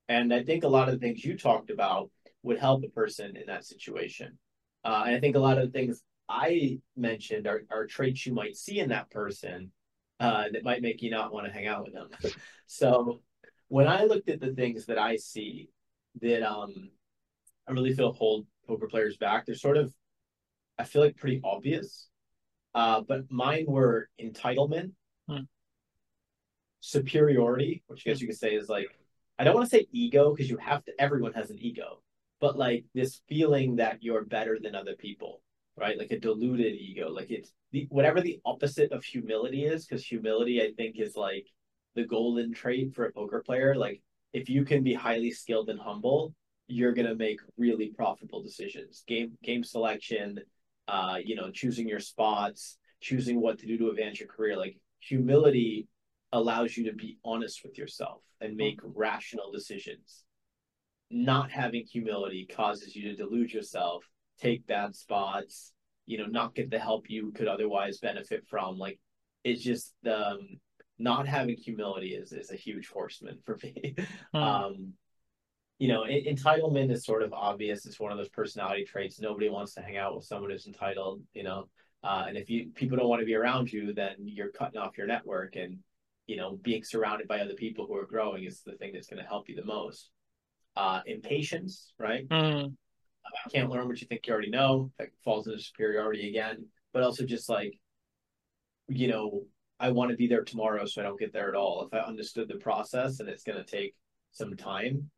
[0.08, 2.10] And I think a lot of the things you talked about
[2.42, 4.38] would help a person in that situation.
[4.84, 8.32] Uh, and I think a lot of the things I mentioned are, are traits you
[8.32, 9.72] might see in that person
[10.20, 12.10] uh, that might make you not want to hang out with them.
[12.66, 13.22] so
[13.68, 15.70] when I looked at the things that I see
[16.20, 16.90] that um,
[17.66, 19.92] I really feel hold poker players back, they're sort of,
[20.78, 22.08] I feel like pretty obvious.
[22.74, 24.92] Uh, but mine were entitlement,
[25.28, 25.38] hmm.
[26.80, 28.88] superiority, which I guess you could say is like,
[29.38, 32.02] I don't want to say ego because you have to, everyone has an ego,
[32.40, 35.42] but like this feeling that you're better than other people,
[35.80, 35.98] right?
[35.98, 37.08] Like a diluted ego.
[37.10, 41.46] Like it's the, whatever the opposite of humility is, because humility, I think, is like
[41.94, 43.74] the golden trait for a poker player.
[43.74, 44.02] Like
[44.32, 46.34] if you can be highly skilled and humble,
[46.68, 49.02] you're gonna make really profitable decisions.
[49.08, 50.38] Game game selection,
[50.86, 54.56] uh, you know, choosing your spots, choosing what to do to advance your career.
[54.56, 55.88] Like humility
[56.32, 58.96] allows you to be honest with yourself and make mm-hmm.
[58.96, 60.24] rational decisions.
[61.10, 64.04] Not having humility causes you to delude yourself,
[64.40, 65.72] take bad spots,
[66.06, 68.78] you know, not get the help you could otherwise benefit from.
[68.78, 68.98] Like
[69.44, 70.60] it's just um
[70.98, 73.94] not having humility is is a huge horseman for me.
[74.34, 74.42] Mm.
[74.42, 74.92] Um
[75.78, 77.86] you know, entitlement is sort of obvious.
[77.86, 79.18] It's one of those personality traits.
[79.18, 81.70] Nobody wants to hang out with someone who's entitled, you know.
[82.04, 84.98] Uh, and if you people don't want to be around you, then you're cutting off
[84.98, 85.56] your network.
[85.56, 85.78] And
[86.26, 89.22] you know, being surrounded by other people who are growing is the thing that's going
[89.22, 90.10] to help you the most.
[90.76, 92.28] Uh, impatience, right?
[92.28, 92.74] Mm.
[93.26, 94.90] I can't learn what you think you already know.
[94.98, 96.66] That falls into superiority again.
[96.92, 97.78] But also just like,
[98.88, 99.44] you know,
[99.78, 101.86] I want to be there tomorrow, so I don't get there at all.
[101.86, 103.94] If I understood the process and it's going to take
[104.32, 105.10] some time,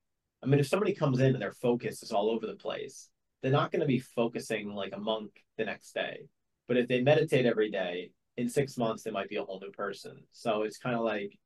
[0.43, 3.09] I mean, if somebody comes in and their focus is all over the place,
[3.43, 6.23] they're not going to be focusing like a monk the next day.
[6.69, 9.71] But if they meditate every day, in six months, they might be a whole new
[9.71, 10.17] person.
[10.33, 11.39] So it's kind of like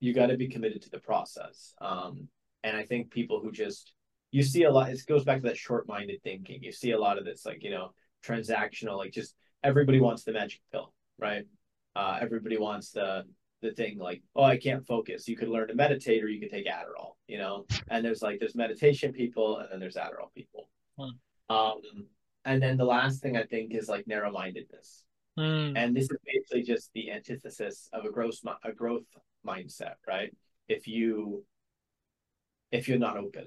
[0.00, 1.74] you got to be committed to the process.
[1.80, 2.28] Um,
[2.62, 3.92] and I think people who just,
[4.36, 6.62] you see a lot, it goes back to that short minded thinking.
[6.62, 7.92] You see a lot of this, like, you know,
[8.24, 11.44] transactional, like just everybody wants the magic pill, right?
[11.94, 13.24] Uh, everybody wants the
[13.62, 15.26] the thing like, oh, I can't focus.
[15.26, 17.64] You could learn to meditate or you could take Adderall, you know?
[17.88, 20.68] And there's like, there's meditation people and then there's Adderall people.
[20.98, 21.54] Hmm.
[21.54, 21.80] Um,
[22.44, 25.04] and then the last thing I think is like narrow mindedness.
[25.38, 25.72] Hmm.
[25.74, 29.06] And this is basically just the antithesis of a growth, a growth
[29.46, 30.32] mindset, right?
[30.68, 31.44] if you
[32.72, 33.46] if you're not open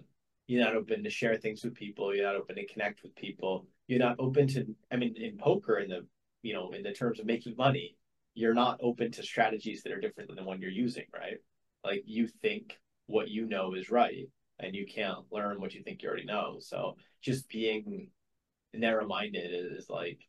[0.49, 3.67] you're not open to share things with people you're not open to connect with people
[3.87, 6.03] you're not open to i mean in poker in the
[6.41, 7.95] you know in the terms of making money
[8.33, 11.37] you're not open to strategies that are different than the one you're using right
[11.83, 14.27] like you think what you know is right
[14.59, 18.09] and you can't learn what you think you already know so just being
[18.73, 20.19] narrow minded is like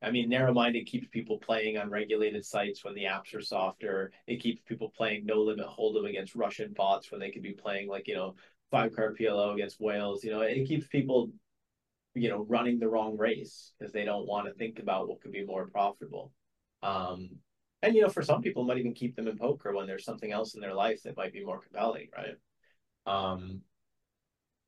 [0.00, 4.12] I mean, narrow minded keeps people playing on regulated sites when the apps are softer.
[4.28, 7.88] It keeps people playing no limit hold'em against Russian bots when they could be playing
[7.88, 8.36] like, you know,
[8.70, 10.24] five card PLO against whales.
[10.24, 11.30] You know, it keeps people,
[12.14, 15.32] you know, running the wrong race because they don't want to think about what could
[15.32, 16.32] be more profitable.
[16.82, 17.30] Um,
[17.82, 20.04] and you know, for some people, it might even keep them in poker when there's
[20.04, 22.36] something else in their life that might be more compelling, right?
[23.06, 23.60] Um,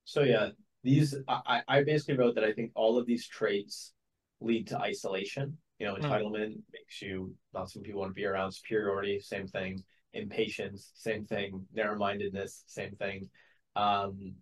[0.04, 0.50] so yeah,
[0.82, 3.92] these I, I basically wrote that I think all of these traits
[4.40, 5.58] lead to isolation.
[5.78, 6.04] You know, hmm.
[6.04, 6.62] entitlement mm.
[6.72, 9.82] makes you not some people want to be around superiority, same thing.
[10.12, 11.64] Impatience, same thing.
[11.72, 13.28] Narrow mindedness, same thing.
[13.76, 14.34] Um,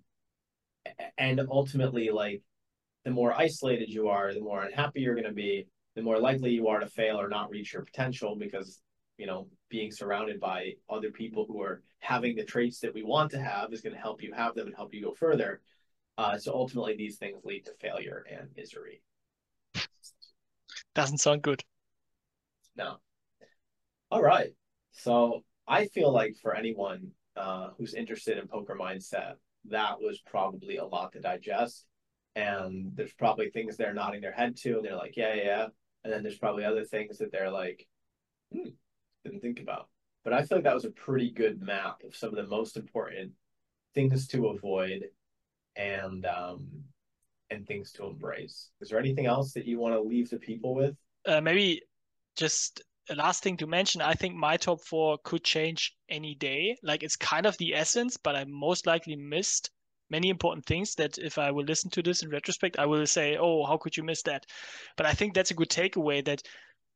[1.16, 2.42] and ultimately, like
[3.04, 6.50] the more isolated you are, the more unhappy you're going to be, the more likely
[6.50, 8.80] you are to fail or not reach your potential because,
[9.16, 13.30] you know, being surrounded by other people who are having the traits that we want
[13.32, 15.60] to have is going to help you have them and help you go further.
[16.16, 19.02] Uh, so ultimately, these things lead to failure and misery.
[20.94, 21.62] Doesn't sound good.
[22.76, 22.98] No.
[24.10, 24.50] All right.
[24.92, 29.34] So I feel like for anyone uh, who's interested in poker mindset,
[29.66, 31.86] that was probably a lot to digest.
[32.34, 35.66] And there's probably things they're nodding their head to, and they're like, yeah, yeah.
[36.05, 37.86] And then there's probably other things that they're like,
[38.53, 38.70] hmm,
[39.24, 39.89] didn't think about.
[40.24, 42.76] But I feel like that was a pretty good map of some of the most
[42.76, 43.32] important
[43.95, 45.05] things to avoid
[45.76, 46.68] and um,
[47.51, 48.70] and things to embrace.
[48.80, 50.97] Is there anything else that you want to leave the people with?
[51.26, 51.82] Uh, maybe
[52.36, 52.82] just
[53.14, 54.00] last thing to mention.
[54.00, 56.76] I think my top four could change any day.
[56.82, 59.70] Like it's kind of the essence, but I most likely missed
[60.11, 63.36] many important things that if I will listen to this in retrospect, I will say,
[63.36, 64.46] oh, how could you miss that?
[64.96, 66.42] But I think that's a good takeaway that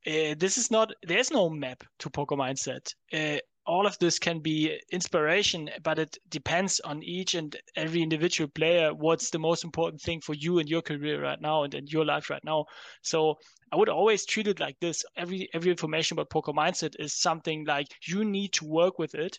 [0.07, 2.95] uh, this is not, there's no map to poker mindset.
[3.13, 8.49] Uh, all of this can be inspiration, but it depends on each and every individual
[8.49, 8.93] player.
[8.93, 12.05] What's the most important thing for you in your career right now and in your
[12.05, 12.65] life right now?
[13.03, 13.39] So
[13.71, 15.05] I would always treat it like this.
[15.17, 19.39] Every every information about poker mindset is something like you need to work with it.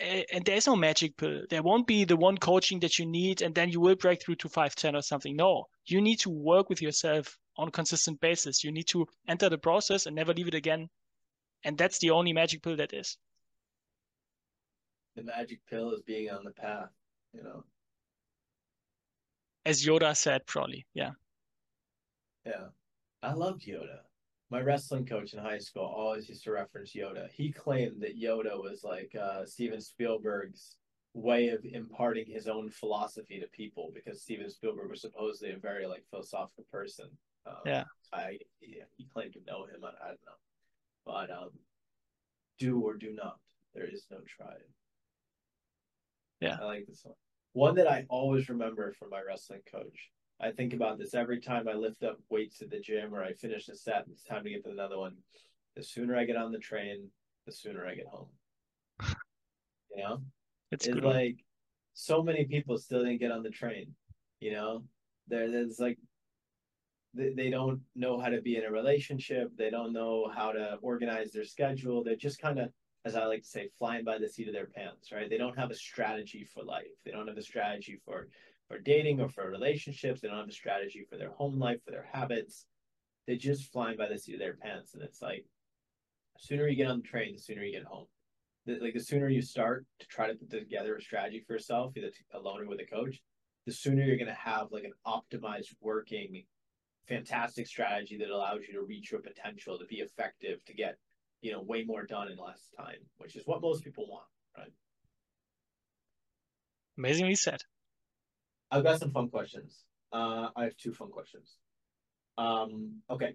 [0.00, 1.42] And there's no magic pill.
[1.50, 4.36] There won't be the one coaching that you need, and then you will break through
[4.36, 5.34] to 510 or something.
[5.34, 8.62] No, you need to work with yourself on a consistent basis.
[8.62, 10.88] You need to enter the process and never leave it again
[11.64, 13.16] and that's the only magic pill that is.
[15.16, 16.90] The magic pill is being on the path,
[17.32, 17.64] you know.
[19.66, 21.10] As Yoda said, probably, yeah.
[22.46, 22.68] Yeah,
[23.22, 23.98] I loved Yoda.
[24.50, 27.28] My wrestling coach in high school always used to reference Yoda.
[27.30, 30.76] He claimed that Yoda was like uh, Steven Spielberg's
[31.14, 35.86] way of imparting his own philosophy to people because Steven Spielberg was supposedly a very
[35.86, 37.06] like philosophical person.
[37.46, 39.84] Um, yeah, I yeah, he claimed to know him.
[39.84, 40.47] I, I don't know.
[41.08, 41.48] But um,
[42.58, 43.38] do or do not.
[43.74, 44.54] There is no try.
[46.40, 46.58] Yeah.
[46.60, 47.14] I like this one.
[47.54, 50.10] One that I always remember from my wrestling coach.
[50.38, 53.32] I think about this every time I lift up weights at the gym or I
[53.32, 55.16] finish a set and it's time to get to another one.
[55.76, 57.08] The sooner I get on the train,
[57.46, 58.28] the sooner I get home.
[59.96, 60.22] You know?
[60.70, 61.38] It's, it's like
[61.94, 63.94] so many people still didn't get on the train.
[64.38, 64.84] You know?
[65.26, 65.98] There there's like
[67.14, 69.50] they, they don't know how to be in a relationship.
[69.56, 72.02] They don't know how to organize their schedule.
[72.02, 72.70] They're just kind of,
[73.04, 75.28] as I like to say, flying by the seat of their pants, right?
[75.28, 76.86] They don't have a strategy for life.
[77.04, 78.28] They don't have a strategy for
[78.68, 80.20] for dating or for relationships.
[80.20, 82.66] They don't have a strategy for their home life, for their habits.
[83.26, 84.92] They're just flying by the seat of their pants.
[84.92, 85.46] And it's like,
[86.36, 88.06] the sooner you get on the train, the sooner you get home.
[88.66, 91.94] The, like the sooner you start to try to put together a strategy for yourself,
[91.96, 93.22] either alone or with a coach,
[93.64, 96.44] the sooner you're going to have like an optimized working
[97.08, 100.96] fantastic strategy that allows you to reach your potential to be effective to get
[101.40, 104.72] you know way more done in less time which is what most people want right?
[106.96, 107.58] Amazingly said.
[108.70, 109.84] I've got some fun questions.
[110.12, 111.56] Uh, i have two fun questions.
[112.36, 113.34] Um, okay.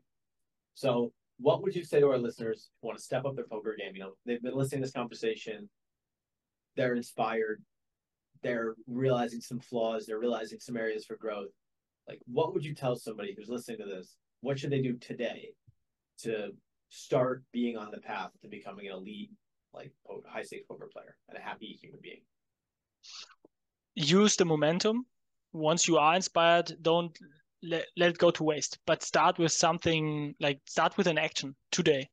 [0.76, 3.76] So what would you say to our listeners who want to step up their poker
[3.78, 3.96] game?
[3.96, 5.70] You know they've been listening to this conversation.
[6.76, 7.64] They're inspired.
[8.42, 10.06] They're realizing some flaws.
[10.06, 11.52] They're realizing some areas for growth
[12.08, 14.16] like what would you tell somebody who's listening to this?
[14.42, 15.50] What should they do today
[16.20, 16.52] to
[16.90, 19.32] start being on the path to becoming an elite
[19.74, 19.92] like
[20.28, 22.22] high stakes poker player and a happy human being?
[23.96, 25.06] Use the momentum.
[25.54, 27.18] Once you are inspired don't
[27.62, 31.56] let, let it go to waste but start with something like start with an action
[31.72, 32.10] today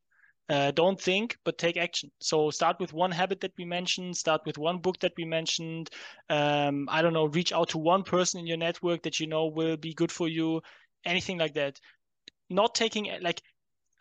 [0.50, 4.42] uh, don't think but take action so start with one habit that we mentioned start
[4.46, 5.90] with one book that we mentioned
[6.30, 9.46] um, i don't know reach out to one person in your network that you know
[9.46, 10.60] will be good for you
[11.04, 11.80] anything like that
[12.50, 13.42] not taking like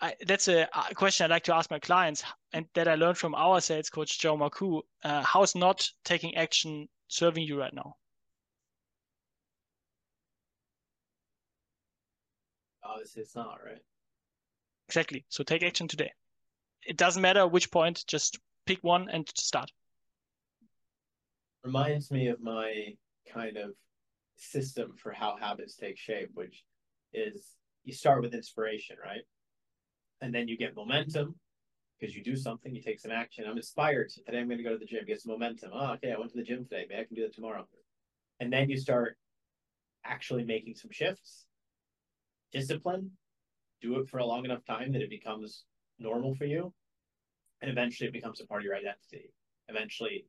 [0.02, 2.24] I, that's a, question I like to ask my clients,
[2.54, 4.82] and that I learned from our sales coach Joe Marcoux.
[5.04, 7.95] Uh, how's not taking action serving you right now?
[12.84, 13.82] Obviously, it's not right.
[14.89, 15.26] Exactly.
[15.30, 16.12] So take action today.
[16.89, 18.03] It doesn't matter which point.
[18.07, 19.71] Just pick one and start.
[21.63, 22.95] Reminds me of my
[23.33, 23.71] kind of
[24.35, 26.65] system for how habits take shape, which
[27.13, 29.21] is you start with inspiration, right?
[30.21, 31.35] and then you get momentum
[31.99, 33.45] because you do something, you take some action.
[33.47, 34.09] I'm inspired.
[34.11, 35.71] So today I'm going to go to the gym, get some momentum.
[35.73, 36.85] Oh, okay, I went to the gym today.
[36.89, 37.67] Maybe I can do that tomorrow.
[38.39, 39.17] And then you start
[40.05, 41.45] actually making some shifts.
[42.53, 43.11] Discipline,
[43.81, 45.65] do it for a long enough time that it becomes
[45.99, 46.73] normal for you.
[47.62, 49.34] And eventually it becomes a part of your identity.
[49.68, 50.26] Eventually,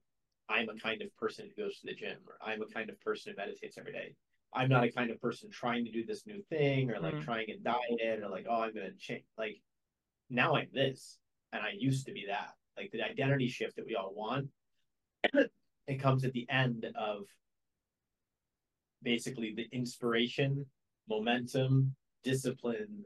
[0.49, 3.01] I'm a kind of person who goes to the gym, or I'm a kind of
[3.01, 4.14] person who meditates every day.
[4.53, 7.24] I'm not a kind of person trying to do this new thing or like mm.
[7.24, 9.22] trying and diet or like, oh, I'm going to change.
[9.39, 9.61] Like,
[10.28, 11.18] now I'm this,
[11.53, 12.55] and I used to be that.
[12.76, 14.49] Like the identity shift that we all want,
[15.87, 17.26] it comes at the end of
[19.03, 20.66] basically the inspiration,
[21.09, 23.05] momentum, discipline,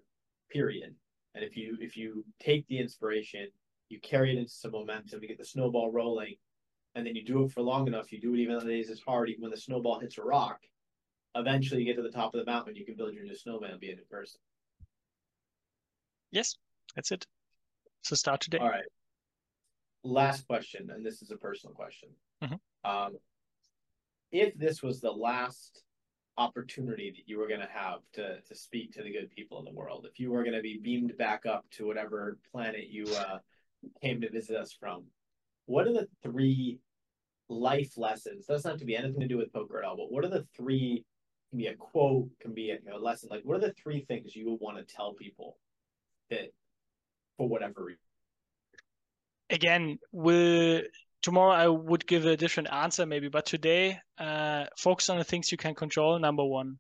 [0.50, 0.94] period.
[1.34, 3.48] And if you if you take the inspiration,
[3.88, 6.34] you carry it into some momentum, you get the snowball rolling,
[6.94, 8.90] and then you do it for long enough, you do it even on the days
[8.90, 10.60] it's hard, even when the snowball hits a rock,
[11.34, 13.72] eventually you get to the top of the mountain, you can build your new snowman
[13.72, 14.40] and be a new person.
[16.30, 16.56] Yes,
[16.94, 17.26] that's it.
[18.02, 18.58] So start today.
[18.58, 18.84] All right.
[20.02, 22.10] Last question, and this is a personal question.
[22.42, 22.90] Mm-hmm.
[22.90, 23.16] Um,
[24.30, 25.82] if this was the last
[26.36, 29.64] opportunity that you were going to have to to speak to the good people in
[29.64, 33.04] the world, if you were going to be beamed back up to whatever planet you
[33.14, 33.38] uh,
[34.02, 35.04] came to visit us from,
[35.66, 36.78] what are the three
[37.48, 38.46] life lessons?
[38.46, 40.46] That's not to be anything to do with poker at all, but what are the
[40.56, 41.04] three?
[41.50, 43.28] Can be a quote, can be a you know, lesson.
[43.30, 45.56] Like, what are the three things you would want to tell people
[46.30, 46.50] that
[47.36, 48.00] for whatever reason.
[49.50, 50.82] Again, will
[51.22, 55.52] tomorrow I would give a different answer maybe, but today, uh, focus on the things
[55.52, 56.18] you can control.
[56.18, 56.78] Number one.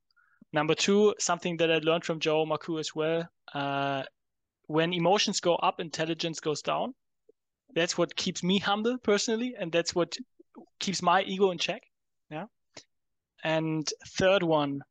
[0.52, 3.28] Number two, something that I learned from Joe Marcoux as well.
[3.52, 4.04] Uh,
[4.66, 6.94] when emotions go up, intelligence goes down.
[7.74, 10.16] That's what keeps me humble personally, and that's what
[10.78, 11.82] keeps my ego in check.
[12.30, 12.46] Yeah.
[13.42, 14.82] And third one,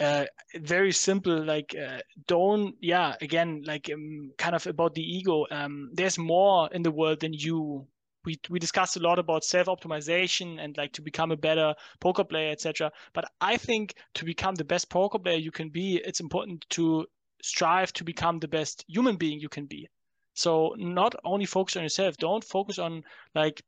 [0.00, 0.26] uh,
[0.56, 5.90] very simple like uh, don't yeah again like um, kind of about the ego um,
[5.94, 7.86] there's more in the world than you
[8.24, 12.24] we, we discussed a lot about self optimization and like to become a better poker
[12.24, 16.20] player etc but i think to become the best poker player you can be it's
[16.20, 17.06] important to
[17.46, 19.88] strive to become the best human being you can be
[20.34, 23.02] so not only focus on yourself don't focus on
[23.34, 23.62] like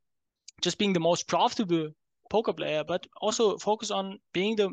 [0.61, 1.89] just being the most profitable
[2.31, 4.69] poker player but also focus on being the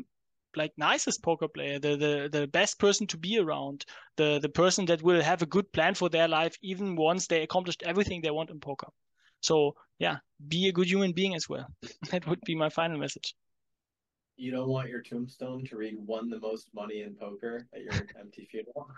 [0.56, 3.84] like nicest poker player, the the the best person to be around,
[4.16, 7.42] the the person that will have a good plan for their life even once they
[7.42, 8.88] accomplished everything they want in poker.
[9.40, 10.16] So yeah,
[10.48, 11.66] be a good human being as well.
[12.10, 13.34] that would be my final message.
[14.36, 17.94] You don't want your tombstone to read won the most money in poker at your
[18.20, 18.88] empty funeral?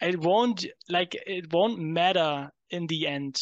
[0.00, 3.40] It won't like it won't matter in the end.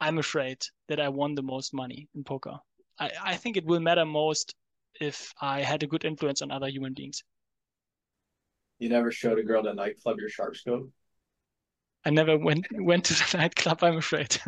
[0.00, 2.58] I'm afraid that I won the most money in poker.
[2.98, 4.54] I, I think it will matter most
[5.00, 7.22] if I had a good influence on other human beings.
[8.78, 10.90] You never showed a girl at a nightclub your SharkScope?
[12.04, 14.38] I never went went to the nightclub, I'm afraid.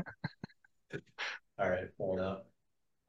[1.59, 2.41] All right, fair enough.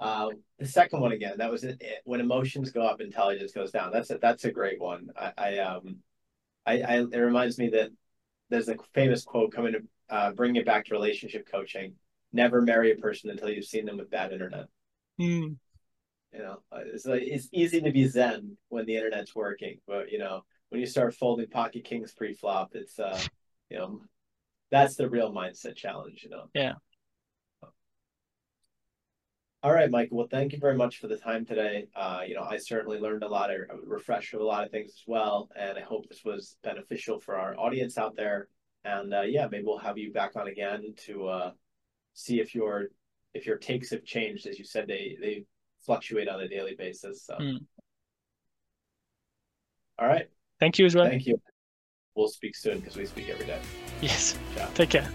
[0.03, 0.29] Uh,
[0.59, 1.81] the second one again, that was it.
[2.03, 3.91] When emotions go up, intelligence goes down.
[3.93, 5.07] That's a, that's a great one.
[5.15, 5.99] I, I um,
[6.65, 7.89] I, I it reminds me that
[8.49, 9.79] there's a famous quote coming to
[10.09, 11.93] uh, bring it back to relationship coaching.
[12.33, 14.65] Never marry a person until you've seen them with bad internet.
[15.21, 15.55] Mm.
[16.33, 20.11] You know, uh, it's like it's easy to be zen when the internet's working, but
[20.11, 23.21] you know, when you start folding pocket kings pre-flop, it's uh,
[23.69, 24.01] you know,
[24.69, 26.23] that's the real mindset challenge.
[26.23, 26.49] You know.
[26.53, 26.73] Yeah.
[29.63, 30.17] All right, Michael.
[30.17, 31.87] Well, thank you very much for the time today.
[31.95, 34.89] Uh, you know, I certainly learned a lot, of refreshed with a lot of things
[34.89, 38.49] as well, and I hope this was beneficial for our audience out there.
[38.83, 41.51] And uh, yeah, maybe we'll have you back on again to uh,
[42.13, 42.87] see if your
[43.33, 44.47] if your takes have changed.
[44.47, 45.45] As you said, they they
[45.85, 47.23] fluctuate on a daily basis.
[47.23, 47.35] So.
[47.35, 47.59] Mm.
[49.97, 50.29] All right.
[50.59, 51.07] Thank you as well.
[51.07, 51.39] Thank you.
[52.15, 53.59] We'll speak soon because we speak every day.
[54.01, 54.37] Yes.
[54.55, 54.67] Ciao.
[54.73, 55.09] Take care.